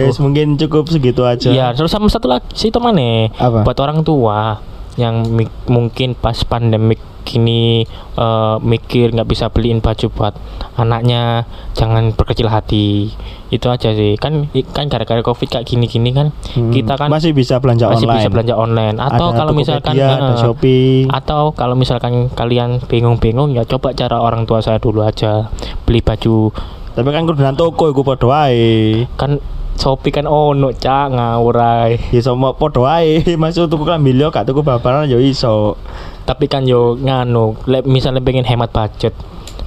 wis, 0.00 0.16
mungkin 0.16 0.56
cukup 0.56 0.88
segitu 0.88 1.28
aja. 1.28 1.52
Iya, 1.52 1.76
terus 1.76 1.92
sama 1.92 2.08
satu 2.08 2.24
lagi 2.24 2.48
sih 2.56 2.72
itu 2.72 2.80
mana? 2.80 3.28
Buat 3.36 3.76
orang 3.84 4.00
tua 4.00 4.64
yang 4.98 5.22
mungkin 5.64 6.12
pas 6.12 6.42
pandemik 6.42 6.98
kini 7.22 7.84
eh, 8.16 8.56
mikir 8.58 9.12
nggak 9.12 9.28
bisa 9.28 9.52
beliin 9.52 9.84
baju 9.84 10.08
buat 10.08 10.32
anaknya, 10.74 11.44
jangan 11.76 12.16
berkecil 12.16 12.48
hati. 12.48 13.12
Itu 13.48 13.68
aja 13.68 13.92
sih. 13.92 14.16
Kan 14.16 14.48
kan 14.72 14.88
gara-gara 14.88 15.20
Covid 15.20 15.46
kayak 15.46 15.68
gini-gini 15.68 16.10
kan 16.10 16.32
Hmm, 16.56 16.72
kita 16.72 16.96
kan 16.96 17.12
masih 17.12 17.36
bisa 17.36 17.60
belanja 17.60 17.84
masih 17.86 18.08
online. 18.08 18.16
bisa 18.18 18.28
belanja 18.32 18.54
online. 18.56 18.96
Atau 18.96 19.28
Ada 19.28 19.36
kalau 19.36 19.52
misalkan 19.52 19.92
Tokopedia, 19.92 20.16
ada 20.16 20.32
eh, 20.32 20.40
Shopee. 20.40 20.96
atau 21.06 21.42
kalau 21.52 21.74
misalkan 21.76 22.32
kalian 22.32 22.80
bingung-bingung 22.82 23.52
ya 23.52 23.62
coba 23.62 23.92
cara 23.92 24.18
orang 24.18 24.48
tua 24.48 24.64
saya 24.64 24.80
dulu 24.80 25.04
aja 25.04 25.52
beli 25.84 26.00
baju. 26.00 26.48
Tapi 26.96 27.08
kan 27.12 27.22
kudu 27.22 27.38
nang 27.38 27.54
toko 27.54 27.92
iku 27.92 28.02
padha 28.02 28.24
wae. 28.26 29.04
Kan 29.14 29.36
Shopee 29.78 30.10
kan 30.10 30.26
ono 30.26 30.74
cak 30.74 31.14
ngawurai 31.14 32.10
ya 32.10 32.18
sama 32.18 32.50
podo 32.58 32.82
ae. 32.90 33.22
Masuk 33.42 33.70
tuku 33.70 33.86
klambi 33.86 34.10
liya 34.10 34.34
gak 34.34 34.50
tuku 34.50 34.66
babaran 34.66 35.06
ya 35.06 35.22
iso. 35.22 35.78
Tapi 36.26 36.50
kan 36.50 36.66
yo 36.66 36.98
nganu 36.98 37.54
lek 37.70 37.86
misalnya 37.86 38.18
pengen 38.18 38.42
hemat 38.42 38.74
budget. 38.74 39.14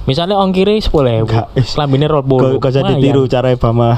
Misalnya 0.04 0.36
Enggak, 1.22 1.48
is. 1.54 1.78
kelambinnya 1.78 2.10
roll 2.10 2.26
bolu 2.26 2.58
kok 2.58 2.74
jadi 2.74 2.98
tiru 2.98 3.30
cara 3.30 3.54
Bama 3.54 3.94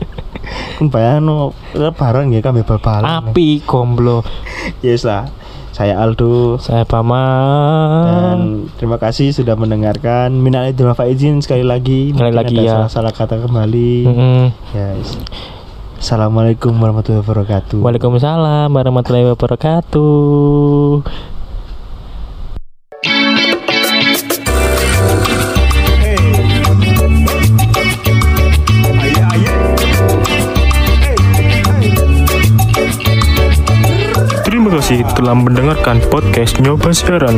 kan 0.80 0.88
bayangno 0.88 1.52
lebaran 1.76 2.32
ya 2.32 2.40
kami 2.40 2.64
babalan 2.64 3.04
api 3.04 3.60
gomblo. 3.62 4.24
Yes 4.80 5.04
lah 5.04 5.28
saya 5.78 5.94
Aldo. 6.02 6.58
Saya 6.58 6.82
Bama 6.82 7.22
dan 8.02 8.66
terima 8.74 8.98
kasih 8.98 9.30
sudah 9.30 9.54
mendengarkan. 9.54 10.34
Minal 10.34 10.74
aidin 10.74 10.90
wal 10.90 10.98
faizin 10.98 11.38
sekali 11.38 11.62
lagi. 11.62 12.10
Sekali 12.10 12.34
Mungkin 12.34 12.58
lagi 12.58 12.66
ya. 12.66 12.82
salah-salah 12.82 13.14
kata 13.14 13.46
kembali. 13.46 13.94
Mm-mm. 14.10 14.42
yes. 14.74 15.22
Assalamualaikum 16.02 16.74
warahmatullahi 16.74 17.22
wabarakatuh. 17.22 17.78
Waalaikumsalam 17.78 18.74
warahmatullahi 18.74 19.30
wabarakatuh 19.30 20.10
kasih 34.88 35.04
telah 35.20 35.36
mendengarkan 35.36 36.00
podcast 36.08 36.56
Nyoba 36.64 36.96
Siaran. 36.96 37.36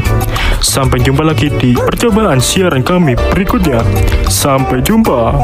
Sampai 0.62 1.02
jumpa 1.02 1.26
lagi 1.26 1.50
di 1.58 1.74
percobaan 1.74 2.38
siaran 2.38 2.86
kami 2.86 3.18
berikutnya. 3.34 3.82
Sampai 4.30 4.78
jumpa. 4.86 5.34